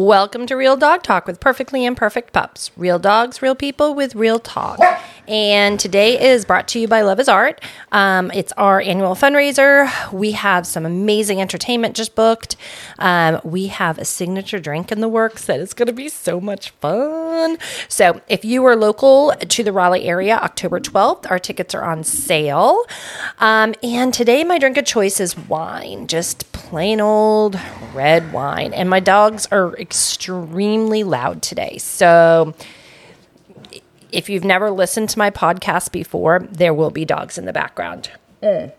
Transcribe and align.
Welcome 0.00 0.46
to 0.46 0.56
Real 0.56 0.78
Dog 0.78 1.02
Talk 1.02 1.26
with 1.26 1.40
Perfectly 1.40 1.84
Imperfect 1.84 2.32
Pups. 2.32 2.70
Real 2.74 2.98
dogs, 2.98 3.42
real 3.42 3.54
people 3.54 3.94
with 3.94 4.14
real 4.14 4.38
talk. 4.38 4.80
And 5.28 5.78
today 5.78 6.32
is 6.32 6.46
brought 6.46 6.66
to 6.68 6.80
you 6.80 6.88
by 6.88 7.02
Love 7.02 7.20
is 7.20 7.28
Art. 7.28 7.62
Um, 7.92 8.30
it's 8.32 8.50
our 8.52 8.80
annual 8.80 9.14
fundraiser. 9.14 9.90
We 10.10 10.32
have 10.32 10.66
some 10.66 10.86
amazing 10.86 11.40
entertainment 11.42 11.94
just 11.94 12.14
booked. 12.14 12.56
Um, 12.98 13.42
we 13.44 13.66
have 13.66 13.98
a 13.98 14.06
signature 14.06 14.58
drink 14.58 14.90
in 14.90 15.00
the 15.00 15.08
works 15.08 15.44
that 15.44 15.60
is 15.60 15.74
going 15.74 15.86
to 15.86 15.92
be 15.92 16.08
so 16.08 16.40
much 16.40 16.70
fun. 16.70 17.58
So, 17.86 18.22
if 18.26 18.42
you 18.42 18.64
are 18.64 18.76
local 18.76 19.32
to 19.32 19.62
the 19.62 19.72
Raleigh 19.72 20.04
area, 20.04 20.36
October 20.36 20.80
12th, 20.80 21.30
our 21.30 21.38
tickets 21.38 21.74
are 21.74 21.84
on 21.84 22.04
sale. 22.04 22.84
Um, 23.38 23.74
and 23.82 24.14
today, 24.14 24.44
my 24.44 24.58
drink 24.58 24.78
of 24.78 24.86
choice 24.86 25.20
is 25.20 25.36
wine, 25.36 26.06
just 26.06 26.50
plain 26.52 27.00
old 27.00 27.60
red 27.94 28.32
wine. 28.32 28.72
And 28.72 28.88
my 28.88 29.00
dogs 29.00 29.46
are 29.52 29.76
extremely 29.90 31.02
loud 31.02 31.42
today. 31.42 31.76
So, 31.78 32.54
if 34.12 34.28
you've 34.28 34.44
never 34.44 34.70
listened 34.70 35.08
to 35.10 35.18
my 35.18 35.30
podcast 35.30 35.90
before, 35.90 36.46
there 36.48 36.72
will 36.72 36.90
be 36.90 37.04
dogs 37.04 37.36
in 37.36 37.44
the 37.44 37.52
background. 37.52 38.08
Mm. 38.40 38.72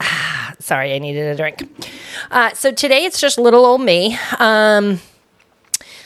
Ah, 0.00 0.54
sorry, 0.60 0.94
I 0.94 1.00
needed 1.00 1.26
a 1.26 1.36
drink. 1.36 1.90
Uh, 2.30 2.52
so 2.54 2.70
today 2.70 3.04
it's 3.04 3.20
just 3.20 3.36
little 3.36 3.66
old 3.66 3.80
me. 3.80 4.16
Um, 4.38 5.00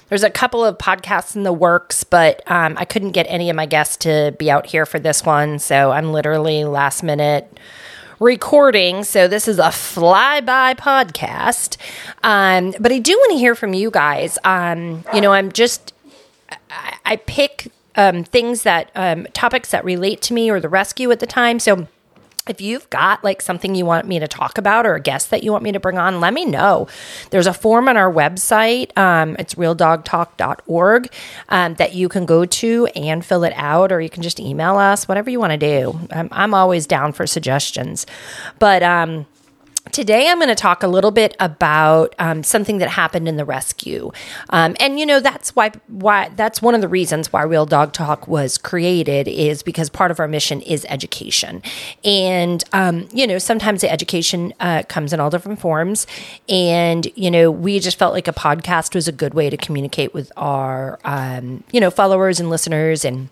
there's 0.09 0.23
a 0.23 0.31
couple 0.31 0.65
of 0.65 0.79
podcasts 0.79 1.37
in 1.37 1.43
the 1.43 1.53
works, 1.53 2.05
but 2.05 2.43
um, 2.51 2.77
I 2.79 2.87
couldn't 2.87 3.13
get 3.13 3.27
any 3.29 3.51
of 3.51 3.57
my 3.57 3.67
guests 3.67 3.99
to 3.99 4.35
be 4.39 4.51
out 4.51 4.65
here 4.65 4.87
for 4.87 4.99
this 4.99 5.27
one. 5.27 5.59
So 5.59 5.91
I'm 5.91 6.11
literally 6.11 6.65
last 6.65 7.03
minute 7.03 7.55
recording. 8.23 9.03
So 9.05 9.27
this 9.27 9.49
is 9.49 9.59
a 9.59 9.65
flyby 9.65 10.77
podcast. 10.77 11.77
Um, 12.23 12.75
but 12.79 12.93
I 12.93 12.99
do 12.99 13.13
want 13.13 13.33
to 13.33 13.39
hear 13.39 13.55
from 13.55 13.75
you 13.75 13.91
guys. 13.91 14.39
Um, 14.45 15.05
you 15.13 15.21
know, 15.21 15.33
I'm 15.33 15.51
just 15.51 15.93
I, 16.71 16.97
I 17.05 17.17
pick 17.17 17.71
um, 17.97 18.25
things 18.25 18.63
that 18.63 18.91
um, 18.95 19.27
topics 19.33 19.71
that 19.73 19.85
relate 19.85 20.23
to 20.23 20.35
me 20.35 20.51
or 20.51 20.61
the 20.61 20.69
rescue 20.69 21.11
at 21.11 21.21
the 21.21 21.27
time. 21.27 21.59
So 21.59 21.89
if 22.49 22.61
you've 22.61 22.89
got 22.91 23.23
like 23.23 23.41
something 23.41 23.75
you 23.75 23.87
want 23.87 24.07
me 24.07 24.19
to 24.19 24.27
talk 24.27 24.59
about 24.59 24.85
or 24.85 24.95
a 24.95 25.01
guest 25.01 25.31
that 25.31 25.45
you 25.45 25.53
want 25.53 25.63
me 25.63 25.73
to 25.73 25.81
bring 25.81 25.99
on, 25.99 26.21
let 26.21 26.35
me 26.35 26.45
know. 26.45 26.89
There's 27.31 27.47
a 27.47 27.55
form 27.55 27.89
on 27.89 27.97
our 27.97 28.13
website. 28.13 28.97
Um, 28.99 29.37
it's 29.39 29.55
realdogtalk.org 29.55 31.13
um, 31.49 31.75
that 31.75 31.95
you 31.95 32.09
can 32.09 32.27
go 32.27 32.45
to 32.45 32.87
and 32.97 33.25
fill 33.25 33.45
it 33.45 33.53
out, 33.57 33.93
or 33.93 34.01
you 34.01 34.11
can 34.11 34.23
just 34.23 34.41
email 34.41 34.77
us, 34.77 35.07
whatever 35.07 35.31
you 35.31 35.39
want 35.39 35.53
to 35.53 35.57
do. 35.57 35.99
I'm, 36.11 36.29
I'm 36.33 36.55
always 36.55 36.87
down 36.87 37.13
for 37.13 37.27
suggestions. 37.27 38.07
But, 38.59 38.83
um, 38.83 39.27
Today, 39.91 40.29
I'm 40.29 40.39
going 40.39 40.49
to 40.49 40.55
talk 40.55 40.85
a 40.85 40.87
little 40.87 41.11
bit 41.11 41.37
about 41.41 42.15
um, 42.21 42.45
something 42.45 42.79
that 42.79 42.89
happened 42.89 43.29
in 43.29 43.37
the 43.37 43.45
rescue, 43.45 44.13
um, 44.51 44.77
and 44.79 44.99
you 44.99 45.05
know 45.05 45.19
that's 45.19 45.57
why 45.57 45.73
why 45.89 46.31
that's 46.37 46.63
one 46.63 46.77
of 46.77 46.81
the 46.81 46.89
reasons 46.89 47.33
why 47.33 47.43
Real 47.43 47.67
Dog 47.67 47.93
Talk 47.93 48.29
was 48.29 48.59
created 48.59 49.27
is 49.27 49.63
because 49.65 49.91
part 49.91 50.13
of 50.13 50.21
our 50.21 50.29
mission 50.29 50.61
is 50.63 50.87
education, 50.89 51.63
and 52.05 52.63
um, 52.73 53.09
you 53.13 53.27
know 53.27 53.39
sometimes 53.39 53.81
the 53.81 53.91
education 53.91 54.55
uh, 54.61 54.85
comes 54.89 55.13
in 55.13 55.19
all 55.19 55.31
different 55.31 55.59
forms, 55.59 56.07
and 56.49 57.09
you 57.17 57.31
know 57.31 57.51
we 57.51 57.81
just 57.81 57.99
felt 57.99 58.15
like 58.15 58.29
a 58.29 58.33
podcast 58.33 58.95
was 58.95 59.09
a 59.09 59.13
good 59.13 59.35
way 59.35 59.51
to 59.51 59.57
communicate 59.57 60.15
with 60.15 60.31
our 60.37 61.01
um, 61.05 61.65
you 61.73 61.81
know 61.81 61.91
followers 61.91 62.39
and 62.39 62.49
listeners 62.51 63.05
and 63.05 63.29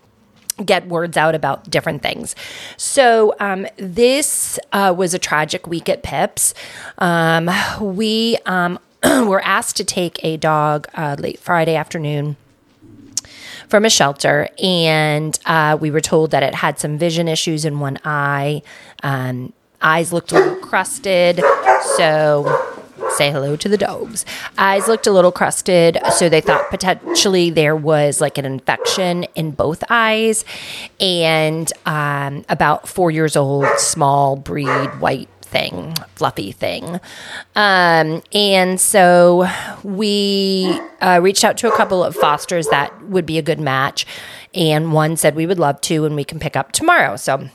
get 0.63 0.87
words 0.87 1.17
out 1.17 1.35
about 1.35 1.69
different 1.69 2.01
things. 2.01 2.35
So, 2.77 3.35
um, 3.39 3.67
this 3.77 4.59
uh, 4.71 4.93
was 4.95 5.13
a 5.13 5.19
tragic 5.19 5.67
week 5.67 5.89
at 5.89 6.03
Pips. 6.03 6.53
Um, 6.97 7.49
we 7.79 8.37
um, 8.45 8.79
were 9.03 9.41
asked 9.41 9.77
to 9.77 9.83
take 9.83 10.23
a 10.23 10.37
dog 10.37 10.87
uh, 10.93 11.15
late 11.19 11.39
Friday 11.39 11.75
afternoon 11.75 12.35
from 13.67 13.85
a 13.85 13.89
shelter, 13.89 14.49
and 14.61 15.39
uh, 15.45 15.77
we 15.79 15.91
were 15.91 16.01
told 16.01 16.31
that 16.31 16.43
it 16.43 16.55
had 16.55 16.77
some 16.77 16.97
vision 16.97 17.27
issues 17.27 17.63
in 17.65 17.79
one 17.79 17.97
eye. 18.03 18.61
Um, 19.01 19.53
eyes 19.81 20.11
looked 20.11 20.31
a 20.31 20.35
little 20.35 20.55
crusted. 20.57 21.41
So, 21.95 22.70
say 23.11 23.31
hello 23.31 23.55
to 23.55 23.69
the 23.69 23.77
dogs. 23.77 24.25
Eyes 24.57 24.87
looked 24.87 25.07
a 25.07 25.11
little 25.11 25.31
crusted, 25.31 25.97
so 26.17 26.29
they 26.29 26.41
thought 26.41 26.69
potentially 26.69 27.49
there 27.49 27.75
was 27.75 28.21
like 28.21 28.37
an 28.37 28.45
infection 28.45 29.25
in 29.35 29.51
both 29.51 29.83
eyes. 29.89 30.45
And 30.99 31.71
um, 31.85 32.45
about 32.49 32.87
four 32.87 33.11
years 33.11 33.35
old, 33.35 33.67
small 33.77 34.35
breed, 34.35 34.87
white 34.99 35.29
thing, 35.41 35.93
fluffy 36.15 36.51
thing. 36.51 36.99
Um, 37.55 38.23
and 38.33 38.79
so 38.79 39.47
we 39.83 40.79
uh, 41.01 41.19
reached 41.21 41.43
out 41.43 41.57
to 41.57 41.67
a 41.67 41.75
couple 41.75 42.03
of 42.03 42.15
fosters 42.15 42.67
that 42.69 43.03
would 43.05 43.25
be 43.25 43.37
a 43.37 43.41
good 43.41 43.59
match. 43.59 44.05
And 44.53 44.93
one 44.93 45.17
said 45.17 45.35
we 45.35 45.45
would 45.45 45.59
love 45.59 45.79
to, 45.81 46.05
and 46.05 46.15
we 46.15 46.23
can 46.23 46.39
pick 46.39 46.55
up 46.55 46.71
tomorrow. 46.71 47.15
So 47.15 47.49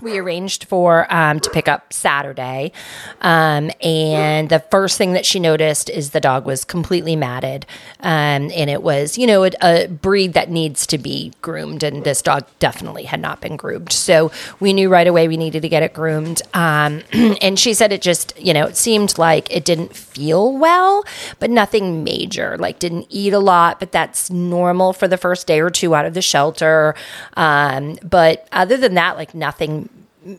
we 0.00 0.18
arranged 0.18 0.64
for 0.64 1.12
um, 1.12 1.40
to 1.40 1.50
pick 1.50 1.68
up 1.68 1.92
Saturday, 1.92 2.72
um, 3.20 3.70
and 3.80 4.48
the 4.48 4.60
first 4.70 4.96
thing 4.96 5.12
that 5.12 5.26
she 5.26 5.38
noticed 5.38 5.90
is 5.90 6.10
the 6.10 6.20
dog 6.20 6.46
was 6.46 6.64
completely 6.64 7.16
matted, 7.16 7.66
um, 8.00 8.50
and 8.54 8.70
it 8.70 8.82
was 8.82 9.18
you 9.18 9.26
know 9.26 9.44
a, 9.44 9.50
a, 9.60 9.88
breed 9.88 10.32
that 10.32 10.50
needs 10.50 10.86
to 10.86 10.98
be 10.98 11.32
groomed, 11.42 11.82
and 11.82 12.04
this 12.04 12.22
dog 12.22 12.46
definitely 12.58 13.04
had 13.04 13.20
not 13.20 13.40
been 13.40 13.56
groomed. 13.56 13.92
So 13.92 14.30
we 14.60 14.72
knew 14.72 14.88
right 14.88 15.06
away 15.06 15.28
we 15.28 15.36
needed 15.36 15.62
to 15.62 15.68
get 15.68 15.82
it 15.82 15.92
groomed, 15.92 16.42
um, 16.54 17.02
and 17.12 17.58
she 17.58 17.74
said 17.74 17.92
it 17.92 18.02
just 18.02 18.38
you 18.38 18.54
know 18.54 18.66
it 18.66 18.76
seemed 18.76 19.18
like 19.18 19.54
it 19.54 19.64
didn't 19.64 19.94
feel 19.94 20.56
well, 20.56 21.04
but 21.38 21.50
nothing 21.50 22.04
major, 22.04 22.56
like 22.58 22.78
didn't 22.78 23.06
eat 23.10 23.32
a 23.32 23.38
lot, 23.38 23.78
but 23.78 23.92
that's 23.92 24.30
normal 24.30 24.92
for 24.92 25.06
the 25.06 25.18
first 25.18 25.46
day 25.46 25.60
or 25.60 25.70
two 25.70 25.94
out 25.94 26.06
of 26.06 26.14
the 26.14 26.22
shelter. 26.22 26.94
Um, 27.34 27.98
but 28.02 28.48
other 28.52 28.76
than 28.76 28.94
that, 28.94 29.16
like 29.16 29.34
nothing 29.34 29.88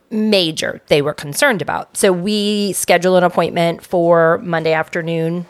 major 0.09 0.81
they 0.87 1.01
were 1.01 1.13
concerned 1.13 1.61
about. 1.61 1.97
So 1.97 2.11
we 2.11 2.73
scheduled 2.73 3.17
an 3.17 3.23
appointment 3.23 3.83
for 3.83 4.39
Monday 4.39 4.73
afternoon 4.73 5.45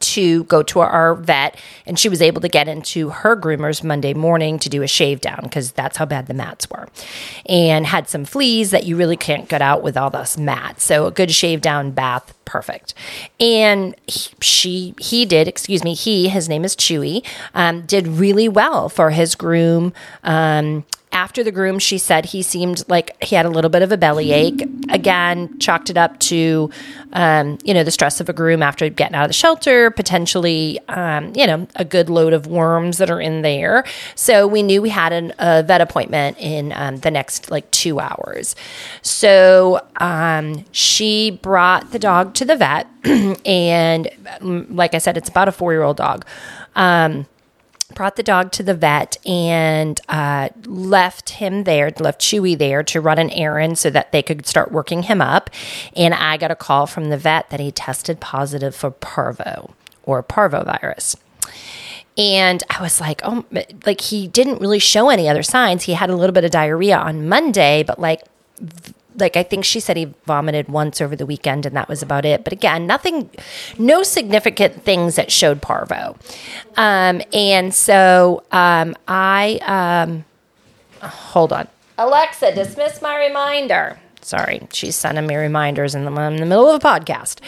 to 0.00 0.44
go 0.44 0.62
to 0.62 0.80
our 0.80 1.14
vet 1.14 1.58
and 1.86 1.98
she 1.98 2.08
was 2.08 2.22
able 2.22 2.40
to 2.40 2.48
get 2.48 2.68
into 2.68 3.10
her 3.10 3.36
groomers 3.36 3.84
Monday 3.84 4.14
morning 4.14 4.58
to 4.58 4.68
do 4.68 4.82
a 4.82 4.86
shave 4.86 5.20
down 5.20 5.40
because 5.42 5.72
that's 5.72 5.96
how 5.96 6.06
bad 6.06 6.26
the 6.26 6.34
mats 6.34 6.68
were 6.70 6.88
and 7.46 7.86
had 7.86 8.08
some 8.08 8.24
fleas 8.24 8.70
that 8.70 8.84
you 8.84 8.96
really 8.96 9.16
can't 9.16 9.48
get 9.48 9.60
out 9.60 9.82
with 9.82 9.96
all 9.96 10.10
this 10.10 10.38
mats 10.38 10.84
so 10.84 11.06
a 11.06 11.10
good 11.10 11.30
shave 11.30 11.60
down 11.60 11.90
bath 11.90 12.34
perfect 12.44 12.94
and 13.38 13.94
he, 14.06 14.30
she 14.40 14.94
he 14.98 15.24
did 15.26 15.46
excuse 15.46 15.84
me 15.84 15.94
he 15.94 16.28
his 16.28 16.48
name 16.48 16.64
is 16.64 16.74
chewy 16.74 17.24
um, 17.54 17.82
did 17.82 18.06
really 18.06 18.48
well 18.48 18.88
for 18.88 19.10
his 19.10 19.34
groom 19.34 19.92
um, 20.24 20.84
after 21.20 21.44
the 21.44 21.52
groom, 21.52 21.78
she 21.78 21.98
said 21.98 22.24
he 22.24 22.40
seemed 22.40 22.82
like 22.88 23.22
he 23.22 23.36
had 23.36 23.44
a 23.44 23.50
little 23.50 23.68
bit 23.68 23.82
of 23.82 23.92
a 23.92 23.98
bellyache. 23.98 24.62
Again, 24.88 25.58
chalked 25.58 25.90
it 25.90 25.98
up 25.98 26.18
to, 26.20 26.70
um, 27.12 27.58
you 27.62 27.74
know, 27.74 27.84
the 27.84 27.90
stress 27.90 28.22
of 28.22 28.30
a 28.30 28.32
groom 28.32 28.62
after 28.62 28.88
getting 28.88 29.14
out 29.14 29.24
of 29.24 29.28
the 29.28 29.34
shelter, 29.34 29.90
potentially, 29.90 30.80
um, 30.88 31.30
you 31.36 31.46
know, 31.46 31.68
a 31.76 31.84
good 31.84 32.08
load 32.08 32.32
of 32.32 32.46
worms 32.46 32.96
that 32.96 33.10
are 33.10 33.20
in 33.20 33.42
there. 33.42 33.84
So 34.14 34.46
we 34.46 34.62
knew 34.62 34.80
we 34.80 34.88
had 34.88 35.12
an, 35.12 35.34
a 35.38 35.62
vet 35.62 35.82
appointment 35.82 36.38
in 36.38 36.72
um, 36.74 36.96
the 36.96 37.10
next 37.10 37.50
like 37.50 37.70
two 37.70 38.00
hours. 38.00 38.56
So 39.02 39.86
um, 39.98 40.64
she 40.72 41.38
brought 41.42 41.92
the 41.92 41.98
dog 41.98 42.32
to 42.34 42.46
the 42.46 42.56
vet, 42.56 42.86
and 43.44 44.08
like 44.70 44.94
I 44.94 44.98
said, 44.98 45.18
it's 45.18 45.28
about 45.28 45.48
a 45.48 45.52
four 45.52 45.72
year 45.72 45.82
old 45.82 45.98
dog. 45.98 46.24
Um, 46.76 47.26
brought 47.94 48.16
the 48.16 48.22
dog 48.22 48.52
to 48.52 48.62
the 48.62 48.74
vet 48.74 49.16
and 49.26 50.00
uh, 50.08 50.48
left 50.64 51.30
him 51.30 51.64
there, 51.64 51.92
left 51.98 52.20
Chewy 52.20 52.56
there 52.56 52.82
to 52.84 53.00
run 53.00 53.18
an 53.18 53.30
errand 53.30 53.78
so 53.78 53.90
that 53.90 54.12
they 54.12 54.22
could 54.22 54.46
start 54.46 54.72
working 54.72 55.04
him 55.04 55.20
up. 55.20 55.50
And 55.96 56.14
I 56.14 56.36
got 56.36 56.50
a 56.50 56.56
call 56.56 56.86
from 56.86 57.10
the 57.10 57.16
vet 57.16 57.50
that 57.50 57.60
he 57.60 57.70
tested 57.70 58.20
positive 58.20 58.74
for 58.74 58.90
parvo 58.90 59.74
or 60.04 60.22
parvovirus. 60.22 61.16
And 62.16 62.62
I 62.68 62.82
was 62.82 63.00
like, 63.00 63.20
oh, 63.24 63.44
like 63.86 64.00
he 64.00 64.28
didn't 64.28 64.60
really 64.60 64.78
show 64.78 65.08
any 65.08 65.28
other 65.28 65.42
signs. 65.42 65.84
He 65.84 65.94
had 65.94 66.10
a 66.10 66.16
little 66.16 66.34
bit 66.34 66.44
of 66.44 66.50
diarrhea 66.50 66.96
on 66.96 67.28
Monday, 67.28 67.82
but 67.82 67.98
like 67.98 68.22
like 69.20 69.36
I 69.36 69.42
think 69.42 69.64
she 69.64 69.80
said 69.80 69.96
he 69.96 70.12
vomited 70.26 70.68
once 70.68 71.00
over 71.00 71.14
the 71.14 71.26
weekend 71.26 71.66
and 71.66 71.76
that 71.76 71.88
was 71.88 72.02
about 72.02 72.24
it. 72.24 72.44
But 72.44 72.52
again, 72.52 72.86
nothing, 72.86 73.30
no 73.78 74.02
significant 74.02 74.82
things 74.82 75.16
that 75.16 75.30
showed 75.30 75.62
parvo. 75.62 76.16
Um, 76.76 77.22
and 77.32 77.74
so 77.74 78.42
um, 78.52 78.94
I, 79.06 79.60
um, 79.66 80.24
hold 81.02 81.52
on. 81.52 81.68
Alexa, 81.98 82.54
dismiss 82.54 83.02
my 83.02 83.18
reminder. 83.26 83.98
Sorry, 84.22 84.66
she's 84.72 84.96
sending 84.96 85.26
me 85.26 85.36
reminders 85.36 85.94
in 85.94 86.04
the, 86.04 86.12
in 86.22 86.36
the 86.36 86.46
middle 86.46 86.68
of 86.68 86.82
a 86.82 86.86
podcast. 86.86 87.40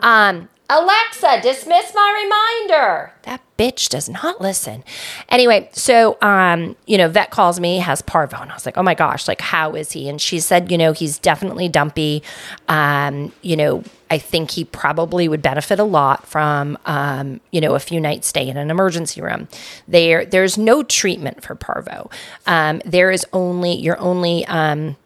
Um, 0.00 0.48
Alexa, 0.68 1.40
dismiss 1.42 1.94
my 1.94 2.24
reminder. 2.24 3.12
That 3.22 3.40
bitch 3.56 3.88
does 3.88 4.08
not 4.08 4.40
listen. 4.40 4.82
Anyway, 5.28 5.68
so 5.72 6.18
um, 6.20 6.76
you 6.86 6.98
know, 6.98 7.08
vet 7.08 7.30
calls 7.30 7.60
me, 7.60 7.78
has 7.78 8.02
parvo, 8.02 8.36
and 8.38 8.50
I 8.50 8.54
was 8.54 8.66
like, 8.66 8.76
oh 8.76 8.82
my 8.82 8.94
gosh, 8.94 9.28
like 9.28 9.40
how 9.40 9.74
is 9.74 9.92
he? 9.92 10.08
And 10.08 10.20
she 10.20 10.40
said, 10.40 10.70
you 10.70 10.78
know, 10.78 10.92
he's 10.92 11.18
definitely 11.18 11.68
dumpy. 11.68 12.22
Um, 12.68 13.32
you 13.42 13.56
know, 13.56 13.84
I 14.10 14.18
think 14.18 14.50
he 14.52 14.64
probably 14.64 15.28
would 15.28 15.42
benefit 15.42 15.78
a 15.78 15.84
lot 15.84 16.26
from, 16.26 16.78
um, 16.86 17.40
you 17.50 17.60
know, 17.60 17.74
a 17.74 17.80
few 17.80 18.00
nights 18.00 18.28
stay 18.28 18.48
in 18.48 18.56
an 18.56 18.70
emergency 18.70 19.20
room. 19.20 19.48
There, 19.88 20.24
there's 20.24 20.58
no 20.58 20.82
treatment 20.82 21.42
for 21.42 21.54
parvo. 21.54 22.10
Um, 22.46 22.82
there 22.84 23.10
is 23.10 23.26
only 23.32 23.74
you're 23.74 24.00
only 24.00 24.44
um, 24.46 24.96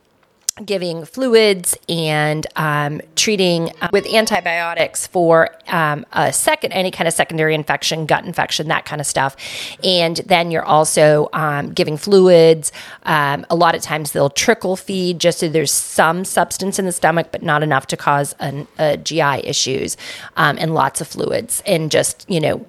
giving 0.64 1.04
fluids 1.04 1.76
and 1.88 2.46
um, 2.56 3.00
treating 3.16 3.70
uh, 3.80 3.88
with 3.92 4.06
antibiotics 4.06 5.06
for 5.06 5.50
um, 5.68 6.04
a 6.12 6.32
second 6.32 6.72
any 6.72 6.90
kind 6.90 7.08
of 7.08 7.14
secondary 7.14 7.54
infection 7.54 8.06
gut 8.06 8.24
infection 8.24 8.68
that 8.68 8.84
kind 8.84 9.00
of 9.00 9.06
stuff. 9.06 9.36
And 9.82 10.16
then 10.26 10.50
you're 10.50 10.64
also 10.64 11.28
um, 11.32 11.72
giving 11.72 11.96
fluids. 11.96 12.72
Um, 13.04 13.46
a 13.50 13.56
lot 13.56 13.74
of 13.74 13.82
times 13.82 14.12
they'll 14.12 14.30
trickle 14.30 14.76
feed 14.76 15.18
just 15.18 15.38
so 15.38 15.48
there's 15.48 15.72
some 15.72 16.24
substance 16.24 16.78
in 16.78 16.86
the 16.86 16.92
stomach 16.92 17.28
but 17.32 17.42
not 17.42 17.62
enough 17.62 17.86
to 17.88 17.96
cause 17.96 18.34
an, 18.40 18.66
gi 19.04 19.20
issues 19.20 19.96
um, 20.36 20.56
and 20.58 20.74
lots 20.74 21.00
of 21.00 21.08
fluids 21.08 21.62
and 21.66 21.90
just 21.90 22.28
you 22.28 22.40
know 22.40 22.66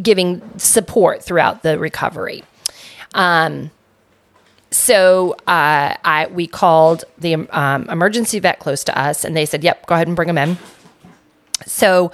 giving 0.00 0.42
support 0.58 1.22
throughout 1.22 1.62
the 1.62 1.78
recovery. 1.78 2.42
Um, 3.14 3.70
so 4.74 5.36
uh, 5.46 5.94
I 6.04 6.28
we 6.32 6.48
called 6.48 7.04
the 7.16 7.34
um, 7.50 7.88
emergency 7.88 8.40
vet 8.40 8.58
close 8.58 8.82
to 8.84 8.98
us, 8.98 9.24
and 9.24 9.36
they 9.36 9.46
said, 9.46 9.62
"Yep, 9.62 9.86
go 9.86 9.94
ahead 9.94 10.08
and 10.08 10.16
bring 10.16 10.28
him 10.28 10.36
in." 10.36 10.58
So 11.64 12.10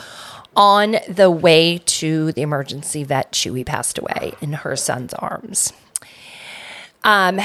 on 0.55 0.97
the 1.09 1.31
way 1.31 1.79
to 1.79 2.33
the 2.33 2.43
emergency 2.43 3.03
vet, 3.03 3.33
Chewy 3.33 3.65
passed 3.65 3.97
away 3.97 4.35
in 4.43 4.53
her 4.53 4.77
son's 4.77 5.15
arms. 5.15 5.73
Um, 7.03 7.41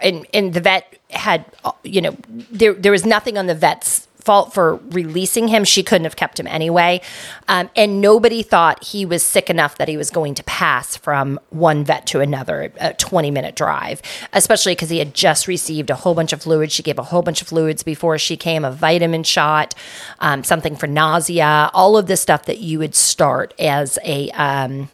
and 0.00 0.26
and 0.32 0.54
the 0.54 0.60
vet 0.60 0.98
had, 1.10 1.44
you 1.82 2.00
know, 2.00 2.16
there 2.28 2.74
there 2.74 2.92
was 2.92 3.04
nothing 3.04 3.36
on 3.36 3.46
the 3.46 3.56
vet's 3.56 4.06
fault 4.22 4.54
for 4.54 4.76
releasing 4.90 5.48
him. 5.48 5.64
She 5.64 5.82
couldn't 5.82 6.04
have 6.04 6.16
kept 6.16 6.38
him 6.38 6.46
anyway. 6.46 7.00
Um, 7.48 7.68
and 7.76 8.00
nobody 8.00 8.42
thought 8.42 8.84
he 8.84 9.04
was 9.04 9.22
sick 9.22 9.50
enough 9.50 9.76
that 9.78 9.88
he 9.88 9.96
was 9.96 10.10
going 10.10 10.34
to 10.34 10.44
pass 10.44 10.96
from 10.96 11.38
one 11.50 11.84
vet 11.84 12.06
to 12.08 12.20
another, 12.20 12.72
a 12.78 12.94
20 12.94 13.30
minute 13.30 13.56
drive, 13.56 14.00
especially 14.32 14.72
because 14.72 14.90
he 14.90 14.98
had 14.98 15.14
just 15.14 15.46
received 15.48 15.90
a 15.90 15.96
whole 15.96 16.14
bunch 16.14 16.32
of 16.32 16.42
fluids. 16.42 16.72
She 16.72 16.82
gave 16.82 16.98
a 16.98 17.02
whole 17.02 17.22
bunch 17.22 17.42
of 17.42 17.48
fluids 17.48 17.82
before 17.82 18.16
she 18.18 18.36
came, 18.36 18.64
a 18.64 18.72
vitamin 18.72 19.24
shot, 19.24 19.74
um, 20.20 20.44
something 20.44 20.76
for 20.76 20.86
nausea, 20.86 21.70
all 21.74 21.96
of 21.96 22.06
this 22.06 22.20
stuff 22.20 22.44
that 22.46 22.58
you 22.58 22.78
would 22.78 22.94
start 22.94 23.52
as 23.58 23.98
a, 24.04 24.30
um, 24.30 24.88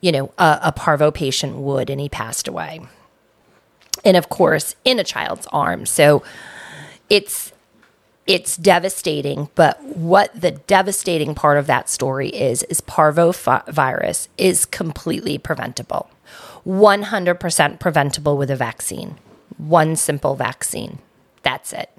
you 0.00 0.12
know, 0.12 0.32
a, 0.36 0.58
a 0.64 0.72
parvo 0.72 1.10
patient 1.10 1.56
would, 1.56 1.88
and 1.88 2.00
he 2.00 2.08
passed 2.08 2.48
away. 2.48 2.80
And 4.04 4.16
of 4.16 4.28
course, 4.28 4.76
in 4.84 4.98
a 4.98 5.04
child's 5.04 5.46
arms. 5.52 5.88
So 5.88 6.22
it's 7.08 7.53
it's 8.26 8.56
devastating, 8.56 9.50
but 9.54 9.82
what 9.82 10.38
the 10.38 10.52
devastating 10.52 11.34
part 11.34 11.58
of 11.58 11.66
that 11.66 11.88
story 11.88 12.28
is 12.28 12.62
is 12.64 12.80
parvovirus 12.80 14.28
is 14.38 14.64
completely 14.64 15.36
preventable. 15.38 16.10
100% 16.66 17.78
preventable 17.78 18.38
with 18.38 18.50
a 18.50 18.56
vaccine. 18.56 19.16
One 19.58 19.96
simple 19.96 20.34
vaccine. 20.34 20.98
That's 21.42 21.74
it. 21.74 21.90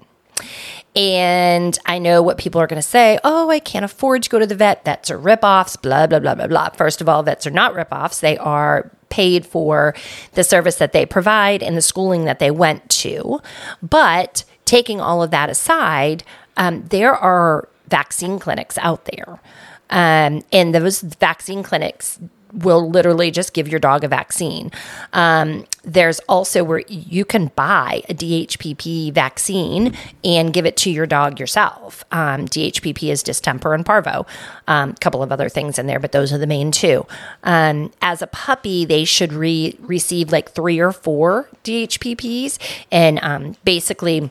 And 0.96 1.78
I 1.86 1.98
know 1.98 2.22
what 2.22 2.38
people 2.38 2.60
are 2.60 2.66
going 2.66 2.80
to 2.80 2.86
say. 2.86 3.18
Oh, 3.22 3.50
I 3.50 3.58
can't 3.58 3.84
afford 3.84 4.22
to 4.24 4.30
go 4.30 4.38
to 4.38 4.46
the 4.46 4.54
vet. 4.54 4.84
Vets 4.84 5.10
are 5.10 5.18
ripoffs, 5.18 5.80
blah, 5.80 6.06
blah, 6.06 6.18
blah, 6.18 6.34
blah, 6.34 6.46
blah. 6.46 6.70
First 6.70 7.00
of 7.00 7.08
all, 7.08 7.22
vets 7.22 7.46
are 7.46 7.50
not 7.50 7.74
ripoffs. 7.74 8.20
They 8.20 8.36
are 8.38 8.90
paid 9.08 9.46
for 9.46 9.94
the 10.32 10.42
service 10.42 10.76
that 10.76 10.92
they 10.92 11.06
provide 11.06 11.62
and 11.62 11.76
the 11.76 11.82
schooling 11.82 12.24
that 12.24 12.38
they 12.38 12.50
went 12.50 12.88
to. 12.90 13.40
But 13.82 14.44
taking 14.66 15.00
all 15.00 15.22
of 15.22 15.30
that 15.30 15.48
aside, 15.48 16.22
um, 16.58 16.84
there 16.88 17.14
are 17.14 17.68
vaccine 17.88 18.38
clinics 18.38 18.76
out 18.78 19.06
there. 19.06 19.40
Um, 19.88 20.42
and 20.52 20.74
those 20.74 21.00
vaccine 21.00 21.62
clinics 21.62 22.18
will 22.52 22.88
literally 22.88 23.30
just 23.30 23.52
give 23.52 23.68
your 23.68 23.78
dog 23.78 24.02
a 24.02 24.08
vaccine. 24.08 24.70
Um, 25.12 25.66
there's 25.84 26.20
also 26.20 26.64
where 26.64 26.82
you 26.88 27.24
can 27.24 27.48
buy 27.54 28.02
a 28.08 28.14
DHPP 28.14 29.12
vaccine 29.12 29.96
and 30.24 30.52
give 30.52 30.64
it 30.64 30.76
to 30.78 30.90
your 30.90 31.06
dog 31.06 31.38
yourself. 31.38 32.04
Um, 32.10 32.46
DHPP 32.46 33.10
is 33.10 33.22
distemper 33.22 33.74
and 33.74 33.84
parvo, 33.84 34.26
a 34.66 34.72
um, 34.72 34.94
couple 34.94 35.22
of 35.22 35.30
other 35.30 35.48
things 35.48 35.78
in 35.78 35.86
there, 35.86 36.00
but 36.00 36.12
those 36.12 36.32
are 36.32 36.38
the 36.38 36.46
main 36.46 36.70
two. 36.70 37.06
Um, 37.44 37.92
as 38.00 38.22
a 38.22 38.26
puppy, 38.26 38.84
they 38.84 39.04
should 39.04 39.32
re- 39.32 39.76
receive 39.80 40.32
like 40.32 40.50
three 40.50 40.78
or 40.78 40.92
four 40.92 41.48
DHPPs, 41.62 42.58
and 42.90 43.18
um, 43.22 43.56
basically 43.64 44.30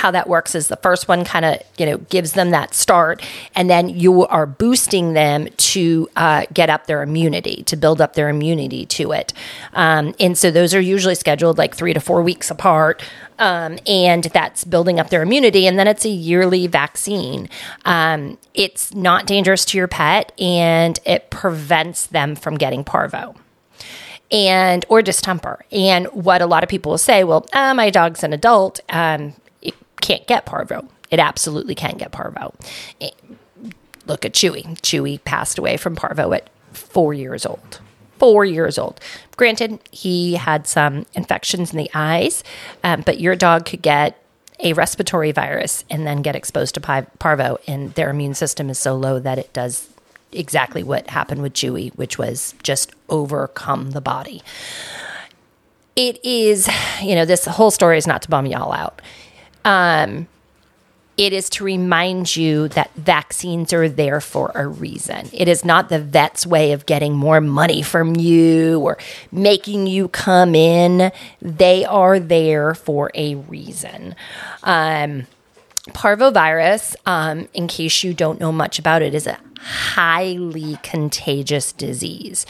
how 0.00 0.10
that 0.10 0.26
works 0.26 0.54
is 0.54 0.68
the 0.68 0.76
first 0.76 1.08
one 1.08 1.26
kind 1.26 1.44
of 1.44 1.60
you 1.76 1.84
know 1.84 1.98
gives 1.98 2.32
them 2.32 2.50
that 2.50 2.72
start 2.72 3.22
and 3.54 3.68
then 3.68 3.90
you 3.90 4.26
are 4.28 4.46
boosting 4.46 5.12
them 5.12 5.46
to 5.58 6.08
uh, 6.16 6.46
get 6.54 6.70
up 6.70 6.86
their 6.86 7.02
immunity 7.02 7.62
to 7.64 7.76
build 7.76 8.00
up 8.00 8.14
their 8.14 8.30
immunity 8.30 8.86
to 8.86 9.12
it 9.12 9.34
um, 9.74 10.14
and 10.18 10.38
so 10.38 10.50
those 10.50 10.74
are 10.74 10.80
usually 10.80 11.14
scheduled 11.14 11.58
like 11.58 11.74
three 11.74 11.92
to 11.92 12.00
four 12.00 12.22
weeks 12.22 12.50
apart 12.50 13.02
um, 13.38 13.78
and 13.86 14.24
that's 14.24 14.64
building 14.64 14.98
up 14.98 15.10
their 15.10 15.22
immunity 15.22 15.66
and 15.66 15.78
then 15.78 15.86
it's 15.86 16.06
a 16.06 16.10
yearly 16.10 16.66
vaccine 16.66 17.46
um, 17.84 18.38
it's 18.54 18.94
not 18.94 19.26
dangerous 19.26 19.66
to 19.66 19.76
your 19.76 19.88
pet 19.88 20.32
and 20.40 20.98
it 21.04 21.28
prevents 21.28 22.06
them 22.06 22.34
from 22.34 22.56
getting 22.56 22.82
parvo 22.82 23.34
and 24.30 24.84
or 24.88 25.02
distemper. 25.02 25.64
And 25.72 26.06
what 26.08 26.40
a 26.40 26.46
lot 26.46 26.62
of 26.62 26.68
people 26.68 26.90
will 26.90 26.98
say, 26.98 27.24
well, 27.24 27.46
uh, 27.52 27.74
my 27.74 27.90
dog's 27.90 28.22
an 28.22 28.32
adult. 28.32 28.80
Um, 28.88 29.34
can't 30.00 30.26
get 30.26 30.46
parvo. 30.46 30.88
It 31.10 31.18
absolutely 31.18 31.74
can 31.74 31.96
get 31.96 32.12
parvo. 32.12 32.54
Look 34.06 34.24
at 34.24 34.32
Chewy. 34.32 34.64
Chewy 34.80 35.22
passed 35.24 35.58
away 35.58 35.76
from 35.76 35.96
parvo 35.96 36.32
at 36.32 36.48
four 36.72 37.14
years 37.14 37.44
old. 37.44 37.80
Four 38.18 38.44
years 38.44 38.78
old. 38.78 39.00
Granted, 39.36 39.80
he 39.90 40.34
had 40.34 40.66
some 40.66 41.06
infections 41.14 41.72
in 41.72 41.78
the 41.78 41.90
eyes, 41.94 42.44
um, 42.84 43.02
but 43.02 43.20
your 43.20 43.34
dog 43.34 43.64
could 43.64 43.82
get 43.82 44.22
a 44.62 44.74
respiratory 44.74 45.32
virus 45.32 45.84
and 45.88 46.06
then 46.06 46.20
get 46.20 46.36
exposed 46.36 46.74
to 46.74 46.80
parvo, 47.18 47.58
and 47.66 47.94
their 47.94 48.10
immune 48.10 48.34
system 48.34 48.68
is 48.68 48.78
so 48.78 48.94
low 48.94 49.18
that 49.18 49.38
it 49.38 49.52
does 49.52 49.88
exactly 50.32 50.82
what 50.82 51.08
happened 51.10 51.42
with 51.42 51.54
Chewy, 51.54 51.94
which 51.96 52.18
was 52.18 52.54
just 52.62 52.92
overcome 53.08 53.92
the 53.92 54.00
body. 54.00 54.42
It 55.96 56.24
is, 56.24 56.68
you 57.02 57.14
know, 57.14 57.24
this 57.24 57.46
whole 57.46 57.70
story 57.70 57.98
is 57.98 58.06
not 58.06 58.22
to 58.22 58.28
bum 58.28 58.46
y'all 58.46 58.72
out. 58.72 59.00
Um, 59.64 60.28
it 61.20 61.34
is 61.34 61.50
to 61.50 61.64
remind 61.64 62.34
you 62.34 62.68
that 62.68 62.94
vaccines 62.94 63.74
are 63.74 63.90
there 63.90 64.22
for 64.22 64.52
a 64.54 64.66
reason. 64.66 65.28
It 65.34 65.48
is 65.48 65.66
not 65.66 65.90
the 65.90 65.98
vet's 65.98 66.46
way 66.46 66.72
of 66.72 66.86
getting 66.86 67.14
more 67.14 67.42
money 67.42 67.82
from 67.82 68.16
you 68.16 68.80
or 68.80 68.96
making 69.30 69.86
you 69.86 70.08
come 70.08 70.54
in. 70.54 71.12
They 71.42 71.84
are 71.84 72.18
there 72.18 72.74
for 72.74 73.10
a 73.14 73.34
reason. 73.34 74.14
Um, 74.62 75.26
parvovirus, 75.88 76.96
um, 77.04 77.48
in 77.52 77.68
case 77.68 78.02
you 78.02 78.14
don't 78.14 78.40
know 78.40 78.52
much 78.52 78.78
about 78.78 79.02
it, 79.02 79.14
is 79.14 79.26
a 79.26 79.38
highly 79.60 80.78
contagious 80.82 81.72
disease. 81.72 82.46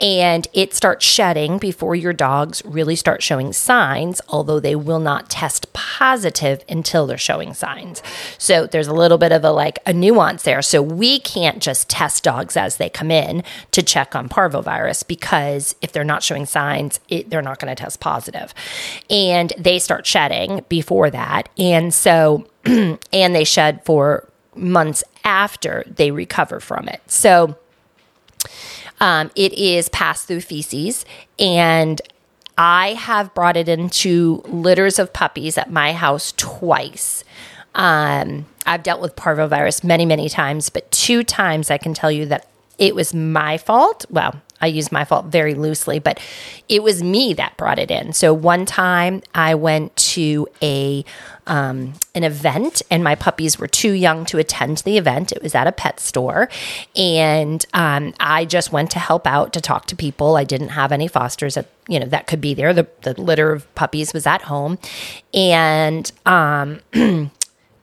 And 0.00 0.48
it 0.54 0.72
starts 0.72 1.04
shedding 1.04 1.58
before 1.58 1.94
your 1.94 2.14
dogs 2.14 2.62
really 2.64 2.96
start 2.96 3.22
showing 3.22 3.52
signs, 3.52 4.22
although 4.28 4.58
they 4.58 4.74
will 4.74 4.98
not 4.98 5.28
test 5.28 5.72
positive 5.74 6.64
until 6.68 7.06
they're 7.06 7.18
showing 7.18 7.52
signs. 7.52 8.02
So 8.38 8.66
there's 8.66 8.88
a 8.88 8.94
little 8.94 9.18
bit 9.18 9.32
of 9.32 9.44
a 9.44 9.50
like 9.50 9.78
a 9.84 9.92
nuance 9.92 10.44
there. 10.44 10.62
So 10.62 10.80
we 10.80 11.20
can't 11.20 11.62
just 11.62 11.90
test 11.90 12.24
dogs 12.24 12.56
as 12.56 12.78
they 12.78 12.88
come 12.88 13.10
in 13.10 13.44
to 13.72 13.82
check 13.82 14.16
on 14.16 14.28
parvovirus 14.28 15.06
because 15.06 15.74
if 15.82 15.92
they're 15.92 16.04
not 16.04 16.22
showing 16.22 16.46
signs, 16.46 17.00
it, 17.08 17.28
they're 17.28 17.42
not 17.42 17.58
going 17.58 17.74
to 17.74 17.80
test 17.80 18.00
positive. 18.00 18.54
And 19.10 19.52
they 19.58 19.78
start 19.78 20.06
shedding 20.06 20.64
before 20.68 21.10
that. 21.10 21.50
And 21.58 21.92
so, 21.92 22.46
and 22.64 22.98
they 23.12 23.44
shed 23.44 23.84
for 23.84 24.28
months 24.56 25.04
after 25.24 25.84
they 25.86 26.10
recover 26.10 26.60
from 26.60 26.88
it. 26.88 27.00
So 27.06 27.56
um, 29.00 29.30
it 29.34 29.52
is 29.52 29.88
passed 29.88 30.26
through 30.26 30.40
feces, 30.40 31.04
and 31.38 32.00
I 32.58 32.94
have 32.94 33.34
brought 33.34 33.56
it 33.56 33.68
into 33.68 34.42
litters 34.46 34.98
of 34.98 35.12
puppies 35.12 35.58
at 35.58 35.70
my 35.70 35.92
house 35.92 36.32
twice. 36.36 37.24
Um, 37.74 38.46
I've 38.64 38.82
dealt 38.82 39.02
with 39.02 39.14
parvovirus 39.16 39.84
many, 39.84 40.06
many 40.06 40.28
times, 40.28 40.70
but 40.70 40.90
two 40.90 41.22
times 41.22 41.70
I 41.70 41.78
can 41.78 41.92
tell 41.92 42.10
you 42.10 42.24
that 42.26 42.48
it 42.78 42.94
was 42.94 43.12
my 43.12 43.58
fault. 43.58 44.06
Well, 44.10 44.40
I 44.60 44.68
use 44.68 44.90
my 44.90 45.04
fault 45.04 45.26
very 45.26 45.54
loosely, 45.54 45.98
but 45.98 46.18
it 46.68 46.82
was 46.82 47.02
me 47.02 47.34
that 47.34 47.56
brought 47.58 47.78
it 47.78 47.90
in. 47.90 48.14
So 48.14 48.32
one 48.32 48.64
time 48.64 49.22
I 49.34 49.54
went 49.54 49.94
to 49.96 50.48
a 50.62 51.04
um, 51.46 51.94
an 52.14 52.24
event, 52.24 52.82
and 52.90 53.04
my 53.04 53.14
puppies 53.14 53.58
were 53.58 53.66
too 53.68 53.92
young 53.92 54.24
to 54.26 54.38
attend 54.38 54.78
the 54.78 54.98
event. 54.98 55.32
It 55.32 55.42
was 55.42 55.54
at 55.54 55.66
a 55.66 55.72
pet 55.72 56.00
store, 56.00 56.48
and 56.94 57.64
um, 57.74 58.14
I 58.20 58.44
just 58.44 58.72
went 58.72 58.90
to 58.92 58.98
help 58.98 59.26
out 59.26 59.52
to 59.54 59.60
talk 59.60 59.86
to 59.86 59.96
people. 59.96 60.36
I 60.36 60.44
didn't 60.44 60.70
have 60.70 60.92
any 60.92 61.08
fosters 61.08 61.54
that 61.54 61.68
you 61.88 62.00
know 62.00 62.06
that 62.06 62.26
could 62.26 62.40
be 62.40 62.54
there. 62.54 62.72
The 62.72 62.86
the 63.02 63.20
litter 63.20 63.52
of 63.52 63.72
puppies 63.74 64.12
was 64.12 64.26
at 64.26 64.42
home, 64.42 64.78
and 65.32 66.10
um, 66.24 66.80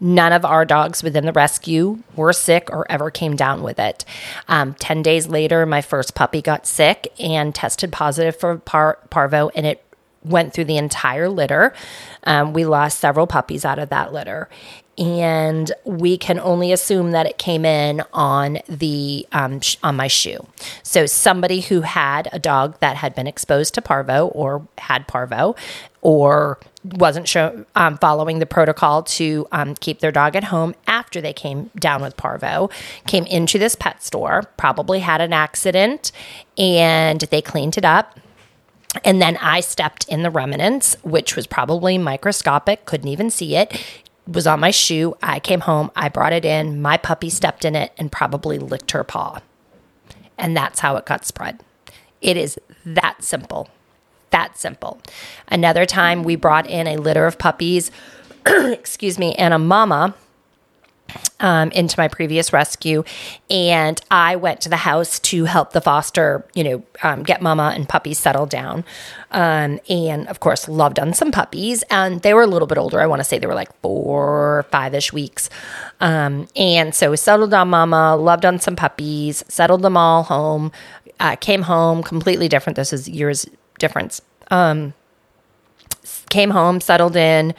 None 0.03 0.33
of 0.33 0.43
our 0.43 0.65
dogs 0.65 1.01
within 1.01 1.25
the 1.25 1.31
rescue 1.31 1.99
were 2.17 2.33
sick 2.33 2.69
or 2.69 2.85
ever 2.91 3.09
came 3.09 3.37
down 3.37 3.63
with 3.63 3.79
it. 3.79 4.03
Um, 4.49 4.73
10 4.73 5.01
days 5.01 5.27
later, 5.27 5.65
my 5.65 5.79
first 5.81 6.13
puppy 6.13 6.41
got 6.41 6.67
sick 6.67 7.13
and 7.19 7.55
tested 7.55 7.93
positive 7.93 8.35
for 8.35 8.57
par- 8.57 8.99
parvo, 9.09 9.49
and 9.55 9.65
it 9.65 9.81
went 10.23 10.53
through 10.53 10.65
the 10.65 10.77
entire 10.77 11.29
litter. 11.29 11.73
Um, 12.23 12.53
we 12.53 12.65
lost 12.65 12.99
several 12.99 13.27
puppies 13.27 13.65
out 13.65 13.79
of 13.79 13.89
that 13.89 14.13
litter. 14.13 14.49
And 14.95 15.71
we 15.85 16.19
can 16.19 16.39
only 16.39 16.71
assume 16.71 17.11
that 17.11 17.25
it 17.25 17.39
came 17.39 17.65
in 17.65 18.03
on 18.13 18.59
the 18.69 19.25
um, 19.31 19.59
sh- 19.59 19.77
on 19.81 19.95
my 19.95 20.07
shoe. 20.07 20.45
So 20.83 21.07
somebody 21.07 21.61
who 21.61 21.81
had 21.81 22.29
a 22.31 22.37
dog 22.37 22.79
that 22.79 22.97
had 22.97 23.15
been 23.15 23.25
exposed 23.25 23.73
to 23.73 23.81
parvo 23.81 24.27
or 24.27 24.67
had 24.77 25.07
parvo, 25.07 25.55
or 26.01 26.59
wasn't 26.83 27.27
show, 27.27 27.65
um, 27.73 27.97
following 27.97 28.37
the 28.37 28.45
protocol 28.45 29.01
to 29.03 29.47
um, 29.51 29.73
keep 29.73 29.99
their 29.99 30.11
dog 30.11 30.35
at 30.35 30.43
home 30.43 30.75
after 30.85 31.21
they 31.21 31.33
came 31.33 31.71
down 31.79 32.03
with 32.03 32.15
parvo, 32.15 32.69
came 33.07 33.25
into 33.25 33.57
this 33.57 33.73
pet 33.73 34.03
store, 34.03 34.43
probably 34.57 34.99
had 34.99 35.21
an 35.21 35.33
accident, 35.33 36.11
and 36.55 37.21
they 37.31 37.41
cleaned 37.41 37.79
it 37.79 37.85
up. 37.85 38.19
And 39.03 39.21
then 39.21 39.37
I 39.37 39.59
stepped 39.59 40.07
in 40.07 40.23
the 40.23 40.29
remnants, 40.29 40.95
which 41.03 41.35
was 41.35 41.47
probably 41.47 41.97
microscopic, 41.97 42.85
couldn't 42.85 43.07
even 43.07 43.29
see 43.29 43.55
it. 43.55 43.83
Was 44.27 44.47
on 44.47 44.59
my 44.59 44.71
shoe. 44.71 45.17
I 45.21 45.39
came 45.39 45.61
home, 45.61 45.91
I 45.95 46.09
brought 46.09 46.33
it 46.33 46.45
in. 46.45 46.81
My 46.81 46.97
puppy 46.97 47.29
stepped 47.29 47.65
in 47.65 47.75
it 47.75 47.91
and 47.97 48.11
probably 48.11 48.57
licked 48.57 48.91
her 48.91 49.03
paw. 49.03 49.41
And 50.37 50.55
that's 50.55 50.79
how 50.79 50.95
it 50.95 51.05
got 51.05 51.25
spread. 51.25 51.59
It 52.21 52.37
is 52.37 52.57
that 52.85 53.23
simple. 53.23 53.69
That 54.29 54.57
simple. 54.57 54.99
Another 55.49 55.85
time 55.85 56.23
we 56.23 56.35
brought 56.35 56.67
in 56.67 56.87
a 56.87 56.97
litter 56.97 57.25
of 57.25 57.37
puppies, 57.37 57.91
excuse 58.45 59.19
me, 59.19 59.35
and 59.35 59.53
a 59.53 59.59
mama 59.59 60.15
um, 61.39 61.71
into 61.71 61.99
my 61.99 62.07
previous 62.07 62.53
rescue. 62.53 63.03
And 63.49 63.99
I 64.09 64.35
went 64.35 64.61
to 64.61 64.69
the 64.69 64.77
house 64.77 65.19
to 65.19 65.45
help 65.45 65.73
the 65.73 65.81
foster, 65.81 66.45
you 66.53 66.63
know, 66.63 66.83
um, 67.03 67.23
get 67.23 67.41
mama 67.41 67.73
and 67.75 67.87
puppies 67.87 68.17
settled 68.17 68.49
down. 68.49 68.83
Um, 69.31 69.79
and 69.89 70.27
of 70.27 70.39
course, 70.39 70.67
loved 70.67 70.99
on 70.99 71.13
some 71.13 71.31
puppies. 71.31 71.83
And 71.89 72.21
they 72.21 72.33
were 72.33 72.43
a 72.43 72.47
little 72.47 72.67
bit 72.67 72.77
older. 72.77 73.01
I 73.01 73.07
want 73.07 73.19
to 73.19 73.23
say 73.23 73.39
they 73.39 73.47
were 73.47 73.53
like 73.53 73.73
four, 73.81 74.65
five 74.71 74.93
ish 74.93 75.11
weeks. 75.11 75.49
Um, 75.99 76.47
and 76.55 76.93
so 76.95 77.15
settled 77.15 77.53
on 77.53 77.69
mama, 77.69 78.15
loved 78.15 78.45
on 78.45 78.59
some 78.59 78.75
puppies, 78.75 79.43
settled 79.47 79.81
them 79.81 79.97
all 79.97 80.23
home, 80.23 80.71
uh, 81.19 81.35
came 81.35 81.63
home 81.63 82.03
completely 82.03 82.47
different. 82.47 82.75
This 82.75 82.93
is 82.93 83.07
years 83.07 83.45
difference. 83.79 84.21
Um, 84.51 84.93
came 86.29 86.49
home, 86.49 86.81
settled 86.81 87.15
in. 87.15 87.53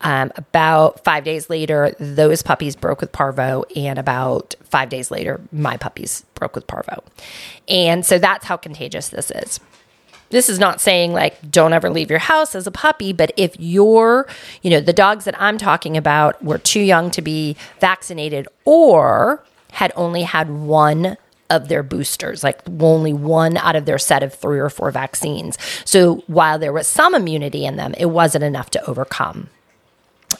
Um, 0.00 0.30
about 0.36 1.02
five 1.04 1.24
days 1.24 1.50
later, 1.50 1.94
those 1.98 2.42
puppies 2.42 2.76
broke 2.76 3.00
with 3.00 3.10
parvo, 3.10 3.64
and 3.74 3.98
about 3.98 4.54
five 4.62 4.88
days 4.88 5.10
later, 5.10 5.40
my 5.50 5.76
puppies 5.76 6.24
broke 6.34 6.54
with 6.54 6.66
parvo. 6.66 7.02
And 7.66 8.06
so 8.06 8.18
that's 8.18 8.46
how 8.46 8.56
contagious 8.56 9.08
this 9.08 9.30
is. 9.30 9.60
This 10.30 10.48
is 10.48 10.58
not 10.58 10.80
saying 10.80 11.12
like 11.12 11.50
don't 11.50 11.72
ever 11.72 11.88
leave 11.88 12.10
your 12.10 12.18
house 12.18 12.54
as 12.54 12.66
a 12.66 12.70
puppy, 12.70 13.12
but 13.12 13.32
if 13.36 13.56
you're, 13.58 14.26
you 14.62 14.70
know, 14.70 14.80
the 14.80 14.92
dogs 14.92 15.24
that 15.24 15.40
I'm 15.40 15.58
talking 15.58 15.96
about 15.96 16.42
were 16.44 16.58
too 16.58 16.80
young 16.80 17.10
to 17.12 17.22
be 17.22 17.56
vaccinated 17.80 18.46
or 18.64 19.42
had 19.72 19.92
only 19.96 20.22
had 20.22 20.50
one 20.50 21.16
of 21.50 21.68
their 21.68 21.82
boosters, 21.82 22.44
like 22.44 22.60
only 22.78 23.12
one 23.14 23.56
out 23.56 23.74
of 23.74 23.86
their 23.86 23.98
set 23.98 24.22
of 24.22 24.34
three 24.34 24.58
or 24.58 24.68
four 24.68 24.90
vaccines. 24.90 25.56
So 25.86 26.16
while 26.26 26.58
there 26.58 26.74
was 26.74 26.86
some 26.86 27.14
immunity 27.14 27.64
in 27.64 27.76
them, 27.76 27.94
it 27.96 28.06
wasn't 28.06 28.44
enough 28.44 28.70
to 28.70 28.84
overcome. 28.86 29.48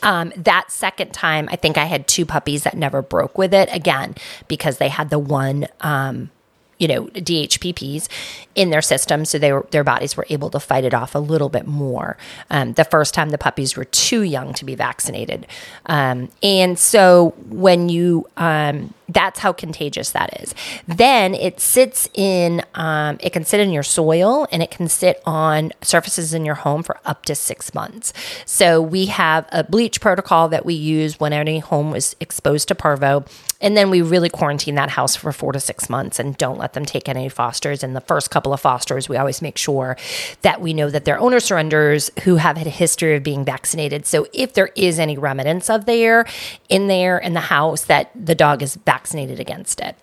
Um, 0.02 0.32
that 0.36 0.70
second 0.70 1.12
time, 1.12 1.48
I 1.50 1.56
think 1.56 1.78
I 1.78 1.84
had 1.86 2.06
two 2.06 2.26
puppies 2.26 2.64
that 2.64 2.76
never 2.76 3.02
broke 3.02 3.38
with 3.38 3.54
it 3.54 3.68
again 3.72 4.14
because 4.46 4.78
they 4.78 4.88
had 4.88 5.10
the 5.10 5.18
one 5.18 5.66
um, 5.80 6.30
you 6.78 6.88
know 6.88 7.06
DHPPs 7.06 8.08
in 8.54 8.70
their 8.70 8.82
system, 8.82 9.24
so 9.24 9.38
they 9.38 9.52
were, 9.52 9.66
their 9.70 9.84
bodies 9.84 10.16
were 10.16 10.26
able 10.30 10.50
to 10.50 10.60
fight 10.60 10.84
it 10.84 10.94
off 10.94 11.14
a 11.14 11.18
little 11.18 11.48
bit 11.48 11.66
more. 11.66 12.16
Um, 12.50 12.72
the 12.72 12.84
first 12.84 13.14
time 13.14 13.30
the 13.30 13.38
puppies 13.38 13.76
were 13.76 13.84
too 13.84 14.22
young 14.22 14.52
to 14.54 14.64
be 14.64 14.74
vaccinated, 14.74 15.46
um, 15.86 16.30
and 16.42 16.78
so 16.78 17.34
when 17.48 17.88
you 17.88 18.26
um, 18.36 18.94
that's 19.08 19.38
how 19.40 19.52
contagious 19.52 20.10
that 20.10 20.42
is. 20.42 20.54
Then 20.86 21.34
it 21.34 21.60
sits 21.60 22.08
in 22.14 22.62
um, 22.74 23.18
it 23.20 23.32
can 23.32 23.44
sit 23.44 23.60
in 23.60 23.70
your 23.70 23.82
soil 23.82 24.46
and 24.52 24.62
it 24.62 24.70
can 24.70 24.88
sit 24.88 25.22
on 25.24 25.72
surfaces 25.82 26.34
in 26.34 26.44
your 26.44 26.56
home 26.56 26.82
for 26.82 26.98
up 27.04 27.24
to 27.26 27.34
six 27.34 27.74
months. 27.74 28.12
So 28.44 28.82
we 28.82 29.06
have 29.06 29.48
a 29.50 29.64
bleach 29.64 30.00
protocol 30.00 30.48
that 30.48 30.66
we 30.66 30.74
use 30.74 31.18
when 31.18 31.32
any 31.32 31.58
home 31.58 31.90
was 31.90 32.14
exposed 32.20 32.68
to 32.68 32.74
parvo 32.74 33.24
and 33.60 33.76
then 33.76 33.90
we 33.90 34.02
really 34.02 34.28
quarantine 34.28 34.76
that 34.76 34.90
house 34.90 35.16
for 35.16 35.32
four 35.32 35.52
to 35.52 35.60
six 35.60 35.90
months 35.90 36.18
and 36.18 36.36
don't 36.36 36.58
let 36.58 36.67
them 36.72 36.84
take 36.84 37.08
any 37.08 37.28
fosters. 37.28 37.82
And 37.82 37.94
the 37.94 38.00
first 38.00 38.30
couple 38.30 38.52
of 38.52 38.60
fosters, 38.60 39.08
we 39.08 39.16
always 39.16 39.42
make 39.42 39.58
sure 39.58 39.96
that 40.42 40.60
we 40.60 40.72
know 40.72 40.90
that 40.90 41.04
they're 41.04 41.18
owner 41.18 41.40
surrenders 41.40 42.10
who 42.24 42.36
have 42.36 42.56
had 42.56 42.66
a 42.66 42.70
history 42.70 43.16
of 43.16 43.22
being 43.22 43.44
vaccinated. 43.44 44.06
So 44.06 44.26
if 44.32 44.54
there 44.54 44.70
is 44.74 44.98
any 44.98 45.16
remnants 45.16 45.70
of 45.70 45.86
there 45.86 46.26
in 46.68 46.88
there 46.88 47.18
in 47.18 47.34
the 47.34 47.40
house, 47.40 47.84
that 47.84 48.10
the 48.14 48.34
dog 48.34 48.62
is 48.62 48.76
vaccinated 48.76 49.40
against 49.40 49.80
it. 49.80 49.96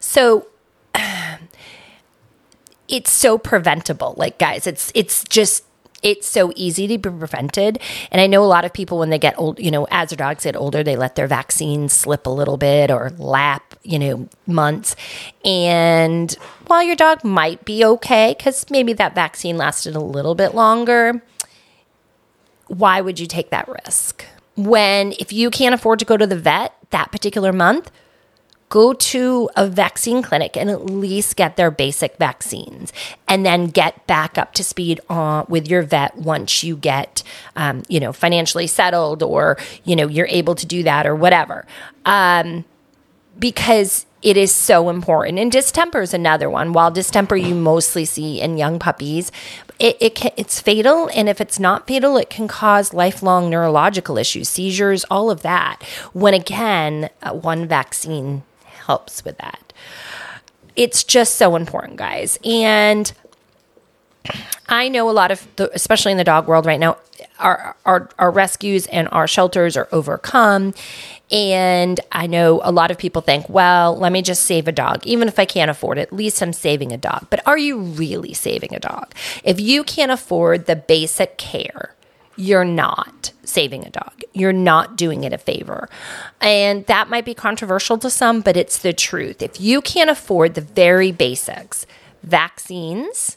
So 0.00 0.46
it's 2.88 3.10
so 3.10 3.38
preventable. 3.38 4.14
Like 4.16 4.38
guys, 4.38 4.66
it's 4.66 4.90
it's 4.94 5.24
just 5.24 5.64
it's 6.02 6.28
so 6.28 6.52
easy 6.54 6.86
to 6.86 6.98
be 6.98 7.10
prevented. 7.10 7.80
And 8.10 8.20
I 8.20 8.26
know 8.26 8.44
a 8.44 8.46
lot 8.46 8.64
of 8.64 8.72
people, 8.72 8.98
when 8.98 9.10
they 9.10 9.18
get 9.18 9.38
old, 9.38 9.58
you 9.58 9.70
know, 9.70 9.86
as 9.90 10.10
their 10.10 10.16
dogs 10.16 10.44
get 10.44 10.56
older, 10.56 10.82
they 10.82 10.96
let 10.96 11.16
their 11.16 11.26
vaccines 11.26 11.92
slip 11.92 12.26
a 12.26 12.30
little 12.30 12.56
bit 12.56 12.90
or 12.90 13.10
lap, 13.18 13.74
you 13.82 13.98
know, 13.98 14.28
months. 14.46 14.94
And 15.44 16.32
while 16.66 16.82
your 16.82 16.96
dog 16.96 17.24
might 17.24 17.64
be 17.64 17.84
okay, 17.84 18.34
because 18.36 18.66
maybe 18.70 18.92
that 18.94 19.14
vaccine 19.14 19.56
lasted 19.56 19.96
a 19.96 20.00
little 20.00 20.34
bit 20.34 20.54
longer, 20.54 21.22
why 22.68 23.00
would 23.00 23.18
you 23.18 23.26
take 23.26 23.50
that 23.50 23.68
risk? 23.84 24.24
When, 24.56 25.12
if 25.18 25.32
you 25.32 25.50
can't 25.50 25.74
afford 25.74 25.98
to 26.00 26.04
go 26.04 26.16
to 26.16 26.26
the 26.26 26.38
vet 26.38 26.74
that 26.90 27.12
particular 27.12 27.52
month, 27.52 27.90
go 28.68 28.92
to 28.92 29.48
a 29.56 29.66
vaccine 29.66 30.22
clinic 30.22 30.56
and 30.56 30.68
at 30.70 30.86
least 30.86 31.36
get 31.36 31.56
their 31.56 31.70
basic 31.70 32.16
vaccines 32.16 32.92
and 33.26 33.44
then 33.44 33.66
get 33.66 34.06
back 34.06 34.36
up 34.36 34.52
to 34.54 34.64
speed 34.64 35.00
on, 35.08 35.46
with 35.48 35.68
your 35.68 35.82
vet 35.82 36.16
once 36.16 36.62
you 36.62 36.76
get 36.76 37.22
um, 37.56 37.82
you 37.88 38.00
know 38.00 38.12
financially 38.12 38.66
settled 38.66 39.22
or 39.22 39.56
you 39.84 39.96
know 39.96 40.06
you're 40.08 40.26
able 40.28 40.54
to 40.54 40.66
do 40.66 40.82
that 40.82 41.06
or 41.06 41.14
whatever. 41.14 41.66
Um, 42.04 42.64
because 43.38 44.06
it 44.20 44.36
is 44.36 44.52
so 44.52 44.88
important. 44.88 45.38
And 45.38 45.52
distemper 45.52 46.00
is 46.00 46.12
another 46.12 46.50
one. 46.50 46.72
While 46.72 46.90
distemper 46.90 47.36
you 47.36 47.54
mostly 47.54 48.04
see 48.04 48.40
in 48.40 48.58
young 48.58 48.80
puppies 48.80 49.30
it, 49.78 49.96
it 50.00 50.16
can, 50.16 50.32
it's 50.36 50.60
fatal. 50.60 51.08
And 51.14 51.28
if 51.28 51.40
it's 51.40 51.60
not 51.60 51.86
fatal 51.86 52.16
it 52.16 52.30
can 52.30 52.48
cause 52.48 52.92
lifelong 52.92 53.48
neurological 53.48 54.18
issues 54.18 54.48
seizures 54.48 55.04
all 55.10 55.30
of 55.30 55.42
that. 55.42 55.82
When 56.12 56.34
again 56.34 57.10
uh, 57.22 57.32
one 57.32 57.66
vaccine 57.66 58.42
helps 58.88 59.24
with 59.24 59.36
that. 59.38 59.72
It's 60.74 61.04
just 61.04 61.36
so 61.36 61.56
important, 61.56 61.96
guys. 61.96 62.38
And 62.42 63.12
I 64.68 64.88
know 64.88 65.10
a 65.10 65.12
lot 65.12 65.30
of, 65.30 65.46
the, 65.56 65.70
especially 65.74 66.12
in 66.12 66.18
the 66.18 66.24
dog 66.24 66.48
world 66.48 66.66
right 66.66 66.80
now, 66.80 66.96
our, 67.38 67.76
our, 67.84 68.08
our 68.18 68.30
rescues 68.30 68.86
and 68.86 69.08
our 69.12 69.26
shelters 69.26 69.76
are 69.76 69.88
overcome. 69.92 70.72
And 71.30 72.00
I 72.12 72.26
know 72.26 72.60
a 72.64 72.72
lot 72.72 72.90
of 72.90 72.96
people 72.96 73.20
think, 73.20 73.48
well, 73.48 73.96
let 73.96 74.10
me 74.10 74.22
just 74.22 74.44
save 74.44 74.66
a 74.66 74.72
dog. 74.72 75.06
Even 75.06 75.28
if 75.28 75.38
I 75.38 75.44
can't 75.44 75.70
afford 75.70 75.98
it, 75.98 76.08
at 76.08 76.12
least 76.12 76.42
I'm 76.42 76.54
saving 76.54 76.92
a 76.92 76.96
dog. 76.96 77.26
But 77.28 77.46
are 77.46 77.58
you 77.58 77.78
really 77.78 78.32
saving 78.32 78.74
a 78.74 78.80
dog? 78.80 79.14
If 79.44 79.60
you 79.60 79.84
can't 79.84 80.10
afford 80.10 80.64
the 80.66 80.76
basic 80.76 81.36
care, 81.36 81.94
you're 82.38 82.64
not 82.64 83.32
saving 83.42 83.84
a 83.84 83.90
dog. 83.90 84.22
You're 84.32 84.52
not 84.52 84.96
doing 84.96 85.24
it 85.24 85.32
a 85.32 85.38
favor. 85.38 85.88
And 86.40 86.86
that 86.86 87.10
might 87.10 87.24
be 87.24 87.34
controversial 87.34 87.98
to 87.98 88.08
some, 88.08 88.42
but 88.42 88.56
it's 88.56 88.78
the 88.78 88.92
truth. 88.92 89.42
If 89.42 89.60
you 89.60 89.80
can't 89.80 90.08
afford 90.08 90.54
the 90.54 90.60
very 90.60 91.10
basics, 91.10 91.84
vaccines, 92.22 93.36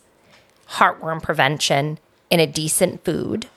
heartworm 0.74 1.24
prevention, 1.24 1.98
and 2.30 2.40
a 2.40 2.48
decent 2.48 3.04
food, 3.04 3.48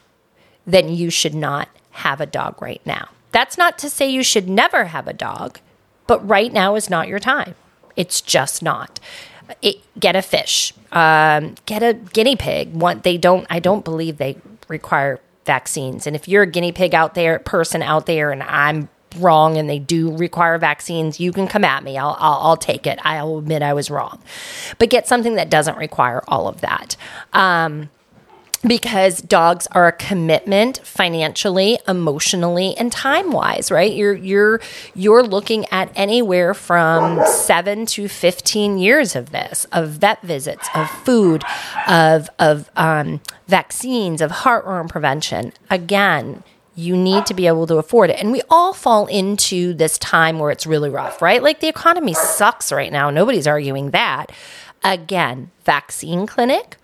then 0.67 0.89
you 0.89 1.11
should 1.11 1.35
not 1.35 1.69
have 1.91 2.21
a 2.21 2.27
dog 2.27 2.61
right 2.63 2.81
now. 2.87 3.11
That's 3.31 3.59
not 3.59 3.79
to 3.81 3.91
say 3.91 4.09
you 4.09 4.23
should 4.23 4.49
never 4.49 4.87
have 4.87 5.07
a 5.07 5.13
dog, 5.13 5.61
but 6.07 6.27
right 6.27 6.53
now 6.53 6.75
is 6.75 6.89
not 6.89 7.07
your 7.09 7.19
time. 7.19 7.55
It's 7.97 8.21
just 8.23 8.63
not. 8.63 8.99
it, 9.63 9.77
get 9.99 10.17
a 10.17 10.23
fish, 10.23 10.73
um, 10.93 11.55
get 11.67 11.83
a 11.83 11.95
guinea 11.95 12.37
pig. 12.37 12.73
One, 12.73 13.01
they 13.01 13.19
don't. 13.19 13.47
I 13.51 13.59
don't 13.61 13.85
believe 13.85 14.17
they 14.17 14.37
require 14.69 15.21
vaccines. 15.45 16.07
And 16.07 16.17
if 16.17 16.29
you're 16.29 16.43
a 16.43 16.47
guinea 16.47 16.73
pig 16.73 16.95
out 16.95 17.15
there, 17.15 17.39
person 17.39 17.83
out 17.83 18.07
there, 18.07 18.31
and 18.31 18.43
I'm 18.43 18.89
wrong 19.19 19.57
and 19.57 19.69
they 19.69 19.79
do 19.79 20.17
require 20.17 20.59
vaccines, 20.59 21.21
you 21.21 21.33
can 21.33 21.47
come 21.47 21.65
at 21.65 21.85
me. 21.85 21.97
I'll, 21.97 22.17
I'll, 22.19 22.41
I'll, 22.41 22.57
take 22.57 22.87
it. 22.87 22.99
I'll 23.05 23.39
admit 23.39 23.63
I 23.63 23.73
was 23.73 23.91
wrong. 23.91 24.21
But 24.79 24.91
get 24.91 25.07
something 25.07 25.35
that 25.37 25.51
doesn't 25.51 25.79
require 25.79 26.23
all 26.29 26.49
of 26.49 26.61
that. 26.63 26.97
Um, 27.33 27.91
because 28.67 29.21
dogs 29.21 29.67
are 29.73 29.87
a 29.87 29.93
commitment 29.93 30.79
financially, 30.79 31.79
emotionally, 31.87 32.77
and 32.77 32.91
time-wise, 32.91 33.71
right? 33.71 33.93
You're 33.93 34.15
you're 34.15 34.61
you're 34.95 35.23
looking 35.23 35.67
at 35.71 35.91
anywhere 35.95 36.55
from 36.55 37.25
7 37.27 37.87
to 37.87 38.09
15 38.09 38.79
years 38.79 39.15
of 39.15 39.31
this, 39.31 39.67
of 39.73 39.91
vet 39.91 40.23
visits, 40.23 40.69
of 40.75 40.89
food, 40.89 41.45
of 41.87 42.31
of 42.39 42.71
um, 42.77 43.21
vaccines, 43.47 44.21
of 44.21 44.31
heartworm 44.31 44.89
prevention. 44.89 45.53
Again, 45.71 46.43
you 46.77 46.97
need 46.97 47.25
to 47.27 47.35
be 47.35 47.47
able 47.47 47.67
to 47.67 47.77
afford 47.77 48.11
it. 48.11 48.19
And 48.21 48.33
we 48.33 48.43
all 48.51 48.73
fall 48.73 49.07
into 49.07 49.75
this 49.75 49.97
time 49.99 50.39
where 50.39 50.51
it's 50.51 50.67
really 50.67 50.91
rough, 50.91 51.23
right? 51.23 51.43
Like 51.43 51.61
the 51.61 51.69
economy 51.69 52.15
sucks 52.15 52.73
right 52.73 52.91
now. 52.91 53.11
Nobody's 53.11 53.47
arguing 53.47 53.91
that. 53.91 54.33
Again, 54.83 55.51
vaccine 55.65 56.27
clinic, 56.27 56.77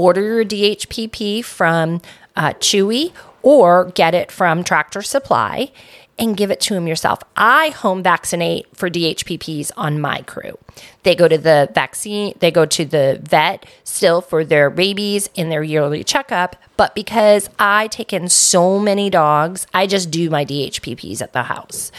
order 0.00 0.22
your 0.22 0.44
DHPP 0.44 1.44
from 1.44 2.00
uh, 2.36 2.54
Chewy 2.54 3.12
or 3.42 3.86
get 3.86 4.14
it 4.14 4.32
from 4.32 4.64
Tractor 4.64 5.02
Supply 5.02 5.70
and 6.18 6.36
give 6.36 6.50
it 6.50 6.60
to 6.60 6.74
them 6.74 6.86
yourself. 6.86 7.20
I 7.34 7.70
home 7.70 8.02
vaccinate 8.02 8.66
for 8.76 8.90
DHPPs 8.90 9.72
on 9.76 10.00
my 10.00 10.20
crew. 10.22 10.58
They 11.02 11.14
go 11.14 11.28
to 11.28 11.38
the 11.38 11.70
vaccine, 11.74 12.34
they 12.40 12.50
go 12.50 12.66
to 12.66 12.84
the 12.84 13.20
vet 13.22 13.64
still 13.84 14.20
for 14.20 14.44
their 14.44 14.68
babies 14.68 15.30
in 15.34 15.48
their 15.48 15.62
yearly 15.62 16.04
checkup. 16.04 16.56
But 16.76 16.94
because 16.94 17.48
I 17.58 17.88
take 17.88 18.12
in 18.12 18.28
so 18.28 18.78
many 18.78 19.08
dogs, 19.08 19.66
I 19.72 19.86
just 19.86 20.10
do 20.10 20.28
my 20.28 20.44
DHPPs 20.44 21.22
at 21.22 21.32
the 21.32 21.44
house. 21.44 21.90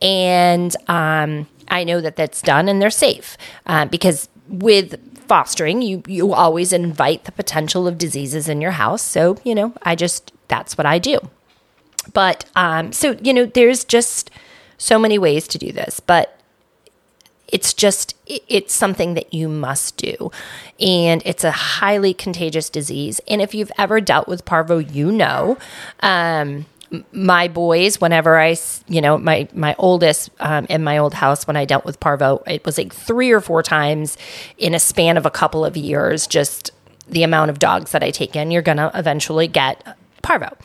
And 0.00 0.74
um, 0.88 1.48
I 1.68 1.82
know 1.82 2.00
that 2.00 2.14
that's 2.14 2.42
done 2.42 2.68
and 2.68 2.80
they're 2.80 2.90
safe 2.90 3.36
uh, 3.66 3.86
because 3.86 4.28
with 4.48 5.15
fostering, 5.28 5.82
you 5.82 6.02
you 6.06 6.32
always 6.32 6.72
invite 6.72 7.24
the 7.24 7.32
potential 7.32 7.86
of 7.86 7.98
diseases 7.98 8.48
in 8.48 8.60
your 8.60 8.72
house. 8.72 9.02
So, 9.02 9.38
you 9.44 9.54
know, 9.54 9.72
I 9.82 9.94
just 9.94 10.32
that's 10.48 10.78
what 10.78 10.86
I 10.86 10.98
do. 10.98 11.18
But 12.12 12.44
um, 12.54 12.92
so, 12.92 13.12
you 13.22 13.34
know, 13.34 13.46
there's 13.46 13.84
just 13.84 14.30
so 14.78 14.98
many 14.98 15.18
ways 15.18 15.48
to 15.48 15.58
do 15.58 15.72
this, 15.72 16.00
but 16.00 16.36
it's 17.48 17.72
just 17.72 18.14
it's 18.26 18.74
something 18.74 19.14
that 19.14 19.32
you 19.32 19.48
must 19.48 19.96
do 19.96 20.30
and 20.80 21.22
it's 21.24 21.44
a 21.44 21.52
highly 21.52 22.12
contagious 22.12 22.68
disease 22.68 23.20
and 23.28 23.40
if 23.40 23.54
you've 23.54 23.70
ever 23.78 24.00
dealt 24.00 24.26
with 24.26 24.44
parvo 24.44 24.78
you 24.78 25.12
know 25.12 25.56
um, 26.00 26.66
my 27.12 27.48
boys 27.48 28.00
whenever 28.00 28.38
i 28.38 28.56
you 28.88 29.00
know 29.00 29.18
my 29.18 29.48
my 29.52 29.74
oldest 29.78 30.30
um, 30.40 30.66
in 30.68 30.84
my 30.84 30.98
old 30.98 31.14
house 31.14 31.46
when 31.46 31.56
i 31.56 31.64
dealt 31.64 31.84
with 31.84 31.98
parvo 32.00 32.42
it 32.46 32.64
was 32.64 32.78
like 32.78 32.92
three 32.92 33.30
or 33.30 33.40
four 33.40 33.62
times 33.62 34.16
in 34.58 34.74
a 34.74 34.78
span 34.78 35.16
of 35.16 35.26
a 35.26 35.30
couple 35.30 35.64
of 35.64 35.76
years 35.76 36.26
just 36.26 36.70
the 37.08 37.22
amount 37.22 37.50
of 37.50 37.58
dogs 37.58 37.92
that 37.92 38.02
i 38.02 38.10
take 38.10 38.36
in 38.36 38.50
you're 38.50 38.62
gonna 38.62 38.90
eventually 38.94 39.48
get 39.48 39.96
Parvo. 40.26 40.56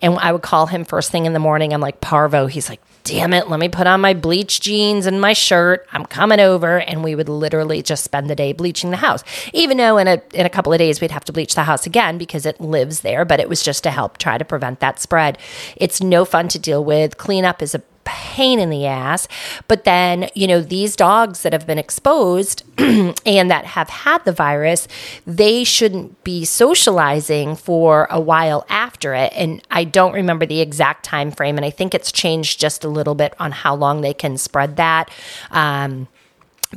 And 0.00 0.18
I 0.18 0.32
would 0.32 0.40
call 0.40 0.66
him 0.66 0.86
first 0.86 1.10
thing 1.10 1.26
in 1.26 1.34
the 1.34 1.38
morning. 1.38 1.74
I'm 1.74 1.82
like, 1.82 2.00
Parvo. 2.00 2.46
He's 2.46 2.70
like, 2.70 2.80
damn 3.04 3.34
it, 3.34 3.48
let 3.48 3.60
me 3.60 3.68
put 3.68 3.86
on 3.86 4.00
my 4.00 4.14
bleach 4.14 4.60
jeans 4.62 5.04
and 5.04 5.20
my 5.20 5.34
shirt. 5.34 5.86
I'm 5.92 6.06
coming 6.06 6.40
over. 6.40 6.80
And 6.80 7.04
we 7.04 7.14
would 7.14 7.28
literally 7.28 7.82
just 7.82 8.04
spend 8.04 8.30
the 8.30 8.34
day 8.34 8.54
bleaching 8.54 8.90
the 8.90 8.96
house. 8.96 9.22
Even 9.52 9.76
though 9.76 9.98
in 9.98 10.08
a, 10.08 10.22
in 10.32 10.46
a 10.46 10.50
couple 10.50 10.72
of 10.72 10.78
days 10.78 11.00
we'd 11.00 11.10
have 11.10 11.26
to 11.26 11.32
bleach 11.32 11.54
the 11.54 11.64
house 11.64 11.84
again 11.84 12.16
because 12.16 12.46
it 12.46 12.58
lives 12.58 13.00
there, 13.00 13.26
but 13.26 13.38
it 13.38 13.50
was 13.50 13.62
just 13.62 13.82
to 13.82 13.90
help 13.90 14.16
try 14.16 14.38
to 14.38 14.46
prevent 14.46 14.80
that 14.80 14.98
spread. 14.98 15.36
It's 15.76 16.02
no 16.02 16.24
fun 16.24 16.48
to 16.48 16.58
deal 16.58 16.82
with. 16.82 17.18
Cleanup 17.18 17.60
is 17.60 17.74
a 17.74 17.82
pain 18.04 18.58
in 18.58 18.70
the 18.70 18.86
ass. 18.86 19.28
But 19.68 19.84
then, 19.84 20.28
you 20.34 20.46
know, 20.46 20.60
these 20.60 20.96
dogs 20.96 21.42
that 21.42 21.52
have 21.52 21.66
been 21.66 21.78
exposed 21.78 22.64
and 22.78 23.50
that 23.50 23.64
have 23.64 23.88
had 23.88 24.24
the 24.24 24.32
virus, 24.32 24.88
they 25.26 25.64
shouldn't 25.64 26.22
be 26.24 26.44
socializing 26.44 27.56
for 27.56 28.06
a 28.10 28.20
while 28.20 28.64
after 28.68 29.14
it. 29.14 29.32
And 29.34 29.62
I 29.70 29.84
don't 29.84 30.12
remember 30.12 30.46
the 30.46 30.60
exact 30.60 31.04
time 31.04 31.30
frame, 31.30 31.56
and 31.56 31.64
I 31.64 31.70
think 31.70 31.94
it's 31.94 32.12
changed 32.12 32.60
just 32.60 32.84
a 32.84 32.88
little 32.88 33.14
bit 33.14 33.34
on 33.38 33.52
how 33.52 33.74
long 33.74 34.00
they 34.00 34.14
can 34.14 34.36
spread 34.36 34.76
that. 34.76 35.10
Um, 35.50 36.08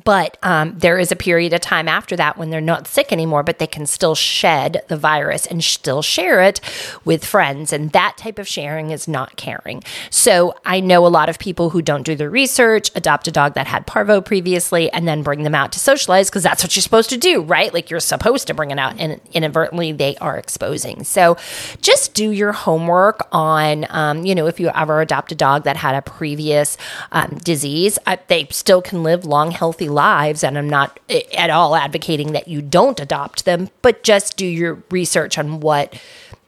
but 0.04 0.38
um, 0.44 0.78
there 0.78 1.00
is 1.00 1.12
a 1.12 1.16
period 1.16 1.54
of 1.54 1.62
time 1.62 1.88
after 1.88 2.16
that 2.16 2.38
when 2.38 2.50
they're 2.50 2.62
not 2.62 2.88
sick 2.88 3.12
anymore, 3.12 3.44
but 3.44 3.60
they 3.60 3.68
can 3.68 3.86
still 3.86 4.16
shed 4.16 4.84
the 4.88 4.98
virus 4.98 5.46
and 5.46 5.64
still 5.64 6.02
share 6.02 6.42
it 6.42 6.60
with 7.06 7.26
friends. 7.26 7.72
And 7.72 7.92
that 7.92 8.18
type 8.18 8.40
of 8.40 8.48
sharing 8.48 8.92
is 8.92 9.08
not 9.08 9.36
caring. 9.36 9.84
So 10.10 10.56
I 10.66 10.80
know 10.80 11.06
a 11.06 11.10
lot 11.10 11.30
of 11.30 11.40
people 11.40 11.70
who 11.70 11.82
don't 11.82 12.04
do 12.04 12.16
the 12.16 12.30
research, 12.30 12.92
adopt 12.96 13.28
a 13.28 13.32
dog 13.32 13.54
that 13.54 13.68
had 13.68 13.88
parvo 13.88 14.22
previously, 14.22 14.92
and 14.92 15.08
then 15.08 15.24
bring 15.24 15.44
them 15.44 15.56
out 15.56 15.72
to 15.74 15.80
socialize 15.80 16.30
because 16.30 16.44
that's 16.44 16.64
what 16.64 16.76
you're 16.76 16.82
supposed 16.82 17.10
to 17.12 17.18
do, 17.18 17.42
right? 17.42 17.74
Like 17.74 17.90
you're 17.90 18.00
supposed 18.00 18.48
to 18.48 18.54
bring 18.54 18.72
it 18.72 18.80
out, 18.80 19.00
and 19.00 19.20
inadvertently 19.34 19.92
they 19.92 20.16
are 20.18 20.38
exposing. 20.38 21.04
So 21.04 21.38
just 21.82 22.14
do 22.14 22.32
your 22.32 22.52
homework 22.52 23.28
on, 23.32 23.86
um, 23.90 24.26
you 24.26 24.36
know, 24.36 24.48
if 24.48 24.60
you 24.60 24.70
ever 24.76 25.02
adopt 25.02 25.32
a 25.32 25.36
dog 25.36 25.64
that 25.64 25.78
had 25.78 25.96
a 25.96 26.02
previous 26.02 26.78
um, 27.12 27.38
disease, 27.44 27.98
uh, 28.06 28.18
they 28.28 28.48
still 28.52 28.82
can 28.82 29.04
live 29.04 29.26
long, 29.26 29.52
healthy 29.52 29.85
healthy 29.86 29.90
lives. 29.90 30.44
And 30.44 30.58
I'm 30.58 30.70
not 30.70 31.00
at 31.38 31.50
all 31.50 31.76
advocating 31.76 32.34
that 32.34 32.48
you 32.48 32.62
don't 32.62 33.00
adopt 33.00 33.46
them, 33.46 33.70
but 33.82 34.04
just 34.04 34.38
do 34.38 34.46
your 34.46 34.84
research 34.90 35.38
on 35.38 35.60
what, 35.60 36.00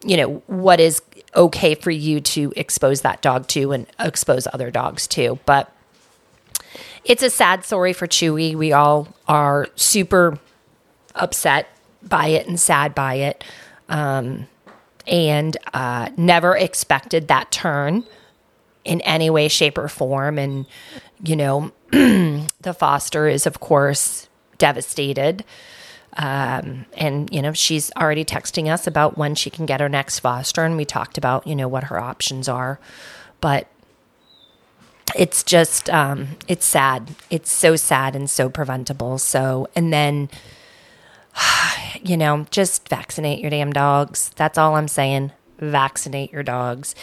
you 0.04 0.16
know, 0.16 0.42
what 0.46 0.80
is 0.80 1.02
okay 1.34 1.74
for 1.74 1.90
you 1.90 2.20
to 2.20 2.52
expose 2.56 3.02
that 3.02 3.22
dog 3.22 3.46
to 3.48 3.72
and 3.72 3.86
expose 3.98 4.46
other 4.52 4.70
dogs 4.70 5.06
to. 5.08 5.38
But 5.46 5.72
it's 7.04 7.22
a 7.22 7.30
sad 7.30 7.64
story 7.64 7.92
for 7.92 8.06
Chewy. 8.06 8.54
We 8.54 8.72
all 8.72 9.08
are 9.26 9.68
super 9.76 10.38
upset 11.14 11.68
by 12.02 12.28
it 12.28 12.46
and 12.46 12.58
sad 12.58 12.94
by 12.94 13.14
it. 13.14 13.44
Um, 13.88 14.46
and 15.06 15.56
uh, 15.72 16.10
never 16.18 16.54
expected 16.54 17.28
that 17.28 17.50
turn 17.50 18.04
in 18.84 19.00
any 19.02 19.30
way, 19.30 19.48
shape, 19.48 19.78
or 19.78 19.88
form. 19.88 20.38
And, 20.38 20.66
you 21.22 21.36
know, 21.36 21.72
the 21.90 22.76
foster 22.76 23.28
is, 23.28 23.46
of 23.46 23.60
course, 23.60 24.28
devastated. 24.58 25.44
Um, 26.16 26.86
and, 26.94 27.32
you 27.32 27.42
know, 27.42 27.52
she's 27.52 27.92
already 27.96 28.24
texting 28.24 28.72
us 28.72 28.86
about 28.86 29.16
when 29.16 29.34
she 29.34 29.50
can 29.50 29.66
get 29.66 29.80
her 29.80 29.88
next 29.88 30.20
foster. 30.20 30.64
And 30.64 30.76
we 30.76 30.84
talked 30.84 31.18
about, 31.18 31.46
you 31.46 31.54
know, 31.54 31.68
what 31.68 31.84
her 31.84 31.98
options 31.98 32.48
are. 32.48 32.80
But 33.40 33.68
it's 35.16 35.42
just, 35.42 35.88
um, 35.90 36.36
it's 36.48 36.66
sad. 36.66 37.14
It's 37.30 37.52
so 37.52 37.76
sad 37.76 38.16
and 38.16 38.28
so 38.28 38.48
preventable. 38.48 39.18
So, 39.18 39.68
and 39.76 39.92
then, 39.92 40.28
you 42.02 42.16
know, 42.16 42.46
just 42.50 42.88
vaccinate 42.88 43.40
your 43.40 43.50
damn 43.50 43.72
dogs. 43.72 44.30
That's 44.36 44.58
all 44.58 44.76
I'm 44.76 44.88
saying 44.88 45.32
vaccinate 45.58 46.32
your 46.32 46.42
dogs. 46.42 46.94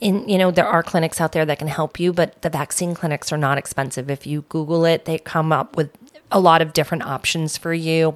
And, 0.00 0.30
you 0.30 0.38
know, 0.38 0.50
there 0.50 0.66
are 0.66 0.82
clinics 0.82 1.20
out 1.20 1.32
there 1.32 1.46
that 1.46 1.58
can 1.58 1.68
help 1.68 2.00
you, 2.00 2.12
but 2.12 2.40
the 2.42 2.50
vaccine 2.50 2.94
clinics 2.94 3.32
are 3.32 3.38
not 3.38 3.58
expensive. 3.58 4.10
If 4.10 4.26
you 4.26 4.42
Google 4.48 4.84
it, 4.84 5.04
they 5.04 5.18
come 5.18 5.52
up 5.52 5.76
with 5.76 5.90
a 6.30 6.40
lot 6.40 6.62
of 6.62 6.72
different 6.72 7.04
options 7.04 7.56
for 7.56 7.72
you. 7.72 8.14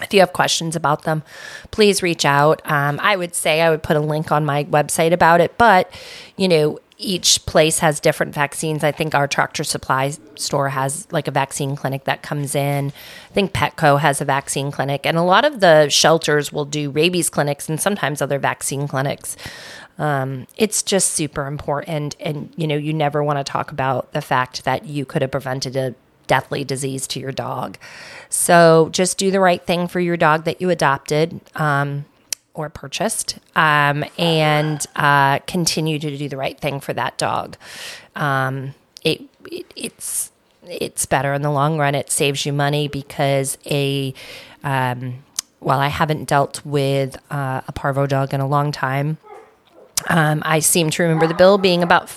If 0.00 0.14
you 0.14 0.20
have 0.20 0.32
questions 0.32 0.76
about 0.76 1.02
them, 1.02 1.24
please 1.72 2.02
reach 2.02 2.24
out. 2.24 2.62
Um, 2.64 3.00
I 3.02 3.16
would 3.16 3.34
say 3.34 3.60
I 3.62 3.70
would 3.70 3.82
put 3.82 3.96
a 3.96 4.00
link 4.00 4.30
on 4.30 4.44
my 4.44 4.64
website 4.64 5.12
about 5.12 5.40
it, 5.40 5.58
but, 5.58 5.90
you 6.36 6.46
know, 6.46 6.78
each 6.98 7.46
place 7.46 7.78
has 7.78 8.00
different 8.00 8.34
vaccines. 8.34 8.82
I 8.82 8.90
think 8.90 9.14
our 9.14 9.28
tractor 9.28 9.62
supply 9.62 10.12
store 10.34 10.70
has 10.70 11.06
like 11.12 11.28
a 11.28 11.30
vaccine 11.30 11.76
clinic 11.76 12.04
that 12.04 12.22
comes 12.22 12.56
in. 12.56 12.92
I 13.30 13.32
think 13.32 13.52
Petco 13.52 14.00
has 14.00 14.20
a 14.20 14.24
vaccine 14.24 14.72
clinic, 14.72 15.06
and 15.06 15.16
a 15.16 15.22
lot 15.22 15.44
of 15.44 15.60
the 15.60 15.88
shelters 15.88 16.52
will 16.52 16.64
do 16.64 16.90
rabies 16.90 17.30
clinics 17.30 17.68
and 17.68 17.80
sometimes 17.80 18.20
other 18.20 18.40
vaccine 18.40 18.88
clinics. 18.88 19.36
Um, 19.96 20.48
it's 20.56 20.82
just 20.82 21.12
super 21.12 21.46
important, 21.46 22.16
and 22.18 22.52
you 22.56 22.66
know, 22.66 22.76
you 22.76 22.92
never 22.92 23.22
want 23.22 23.38
to 23.38 23.44
talk 23.44 23.70
about 23.70 24.12
the 24.12 24.20
fact 24.20 24.64
that 24.64 24.86
you 24.86 25.04
could 25.04 25.22
have 25.22 25.30
prevented 25.30 25.76
a 25.76 25.94
deathly 26.26 26.64
disease 26.64 27.06
to 27.06 27.20
your 27.20 27.32
dog. 27.32 27.78
So 28.28 28.88
just 28.92 29.18
do 29.18 29.30
the 29.30 29.40
right 29.40 29.64
thing 29.64 29.88
for 29.88 30.00
your 30.00 30.16
dog 30.16 30.44
that 30.44 30.60
you 30.60 30.68
adopted. 30.70 31.40
Um, 31.54 32.04
or 32.58 32.68
purchased 32.68 33.38
um, 33.56 34.04
and 34.18 34.84
uh, 34.96 35.38
continue 35.40 35.98
to 35.98 36.16
do 36.16 36.28
the 36.28 36.36
right 36.36 36.58
thing 36.58 36.80
for 36.80 36.92
that 36.92 37.16
dog. 37.16 37.56
Um, 38.16 38.74
it, 39.04 39.22
it, 39.50 39.66
it's 39.76 40.32
it's 40.64 41.06
better 41.06 41.32
in 41.32 41.42
the 41.42 41.50
long 41.50 41.78
run. 41.78 41.94
It 41.94 42.10
saves 42.10 42.44
you 42.44 42.52
money 42.52 42.88
because 42.88 43.56
a 43.64 44.12
um, 44.64 45.22
while 45.60 45.78
I 45.78 45.88
haven't 45.88 46.24
dealt 46.24 46.64
with 46.64 47.16
uh, 47.30 47.62
a 47.66 47.72
parvo 47.72 48.06
dog 48.06 48.34
in 48.34 48.40
a 48.40 48.46
long 48.46 48.70
time, 48.72 49.18
um, 50.08 50.42
I 50.44 50.58
seem 50.58 50.90
to 50.90 51.02
remember 51.02 51.26
the 51.26 51.34
bill 51.34 51.58
being 51.58 51.82
about 51.82 52.10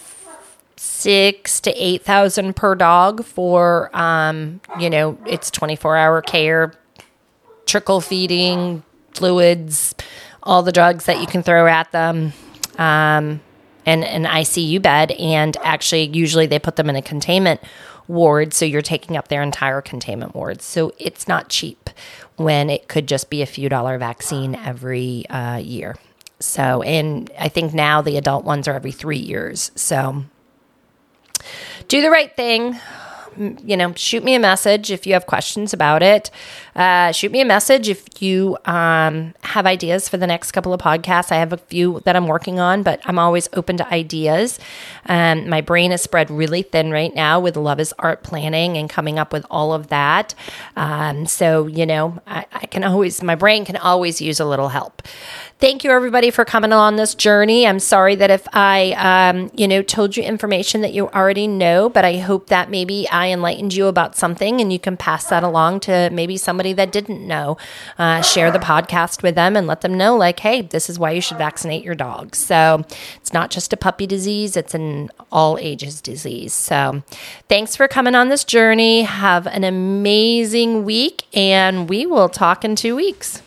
six 0.76 1.60
to 1.62 1.72
eight 1.72 2.04
thousand 2.04 2.56
per 2.56 2.76
dog 2.76 3.24
for 3.24 3.96
um, 3.96 4.60
you 4.80 4.90
know 4.90 5.18
it's 5.26 5.52
twenty 5.52 5.76
four 5.76 5.96
hour 5.96 6.22
care, 6.22 6.74
trickle 7.66 8.02
feeding, 8.02 8.84
fluids, 9.14 9.96
all 10.44 10.64
the 10.64 10.72
drugs 10.72 11.06
that 11.06 11.20
you 11.20 11.28
can 11.28 11.44
throw 11.44 11.68
at 11.68 11.92
them. 11.92 12.34
Um, 12.78 13.42
and 13.86 14.04
an 14.04 14.26
ICU 14.26 14.82
bed, 14.82 15.12
and 15.12 15.58
actually, 15.64 16.04
usually 16.04 16.46
they 16.46 16.60
put 16.60 16.76
them 16.76 16.90
in 16.90 16.96
a 16.96 17.02
containment 17.02 17.62
ward, 18.08 18.54
so 18.54 18.66
you're 18.66 18.82
taking 18.82 19.18
up 19.18 19.28
their 19.28 19.42
entire 19.42 19.82
containment 19.82 20.36
ward. 20.36 20.62
So 20.62 20.94
it's 21.00 21.28
not 21.28 21.50
cheap 21.50 21.90
when 22.36 22.70
it 22.70 22.88
could 22.88 23.08
just 23.08 23.30
be 23.30 23.42
a 23.42 23.46
few 23.46 23.70
dollar 23.70 23.98
vaccine 23.98 24.56
every 24.56 25.28
uh, 25.30 25.58
year. 25.58 25.96
So, 26.40 26.82
and 26.82 27.32
I 27.40 27.50
think 27.50 27.74
now 27.74 28.02
the 28.02 28.18
adult 28.18 28.46
ones 28.46 28.68
are 28.68 28.74
every 28.74 28.92
three 28.92 29.18
years. 29.18 29.72
So, 29.76 30.26
do 31.88 32.02
the 32.02 32.12
right 32.12 32.36
thing 32.36 32.80
you 33.38 33.78
know, 33.78 33.94
shoot 33.96 34.24
me 34.24 34.36
a 34.36 34.40
message 34.40 34.92
if 34.92 35.08
you 35.08 35.14
have 35.14 35.26
questions 35.26 35.74
about 35.74 36.04
it. 36.04 36.30
Uh, 36.76 37.12
shoot 37.12 37.32
me 37.32 37.42
a 37.42 37.46
message 37.46 37.90
if 37.90 38.22
you 38.22 38.58
um, 38.66 39.34
have 39.42 39.66
ideas 39.66 40.08
for 40.08 40.18
the 40.18 40.28
next 40.28 40.52
couple 40.52 40.74
of 40.74 40.82
podcasts. 40.82 41.32
I 41.32 41.36
have 41.36 41.54
a 41.54 41.58
few 41.58 42.02
that 42.06 42.16
I'm 42.16 42.28
working 42.28 42.60
on, 42.60 42.84
but 42.84 43.02
I'm 43.06 43.20
always 43.20 43.50
open 43.54 43.78
to 43.78 43.94
ideas. 43.94 44.60
Um, 45.08 45.50
my 45.50 45.62
brain 45.62 45.92
is 45.92 46.02
spread 46.02 46.30
really 46.30 46.62
thin 46.62 46.92
right 46.92 47.14
now 47.14 47.40
with 47.40 47.58
Love 47.58 47.80
is 47.80 47.94
Art 48.00 48.24
planning 48.24 48.78
and 48.78 48.90
coming 48.90 49.20
up 49.20 49.34
with 49.34 49.46
all 49.50 49.74
of 49.74 49.88
that. 49.88 50.34
Um, 50.76 51.26
so, 51.26 51.68
you 51.68 51.86
know, 51.86 52.22
I, 52.26 52.46
I 52.54 52.66
can 52.68 52.84
always, 52.84 53.22
my 53.22 53.36
brain 53.36 53.66
can 53.66 53.78
always 53.78 54.22
use 54.22 54.40
a 54.40 54.46
little 54.46 54.70
help. 54.70 55.02
Thank 55.60 55.84
you, 55.84 55.92
everybody, 55.92 56.32
for 56.32 56.44
coming 56.44 56.74
on 56.74 56.96
this 56.96 57.14
journey. 57.14 57.68
I'm 57.68 57.78
sorry 57.80 58.16
that 58.16 58.32
if 58.32 58.48
I, 58.52 58.94
um, 58.94 59.52
you 59.54 59.68
know, 59.68 59.84
told 59.84 60.18
you 60.18 60.24
information 60.24 60.82
that 60.82 60.92
you 60.92 61.08
already 61.10 61.46
know, 61.46 61.88
but 61.88 62.04
I 62.04 62.18
hope 62.18 62.48
that 62.48 62.72
maybe 62.72 63.08
I 63.10 63.30
enlightened 63.30 63.76
you 63.76 63.86
about 63.86 64.16
something 64.16 64.60
and 64.60 64.74
you 64.74 64.80
can 64.80 64.98
pass 64.98 65.26
that 65.26 65.44
along 65.44 65.82
to 65.82 66.10
maybe 66.12 66.36
somebody 66.62 66.74
that 66.74 66.92
didn't 66.92 67.26
know. 67.26 67.58
Uh, 67.98 68.22
share 68.22 68.52
the 68.52 68.60
podcast 68.60 69.24
with 69.24 69.34
them 69.34 69.56
and 69.56 69.66
let 69.66 69.82
them 69.82 69.96
know, 69.96 70.16
like, 70.16 70.40
hey, 70.40 70.62
this 70.62 70.90
is 70.90 71.00
why 71.00 71.10
you 71.10 71.22
should 71.22 71.40
vaccinate 71.40 71.84
your 71.84 71.96
dog. 71.96 72.36
So 72.36 72.86
it's 73.16 73.34
not 73.34 73.50
just 73.50 73.74
a 73.74 73.78
puppy 73.78 74.06
disease, 74.06 74.56
it's 74.56 74.76
an 74.76 75.10
all 75.32 75.58
ages 75.58 76.02
disease. 76.02 76.54
So 76.54 77.02
thanks 77.50 77.76
for 77.76 77.88
coming 77.88 78.14
on 78.14 78.30
this 78.30 78.44
journey. 78.44 79.02
Have 79.02 79.48
an 79.48 79.64
amazing 79.64 80.86
week, 80.86 81.24
and 81.34 81.90
we 81.90 82.06
will 82.06 82.30
talk 82.30 82.64
in 82.64 82.76
two 82.76 82.96
weeks. 82.96 83.42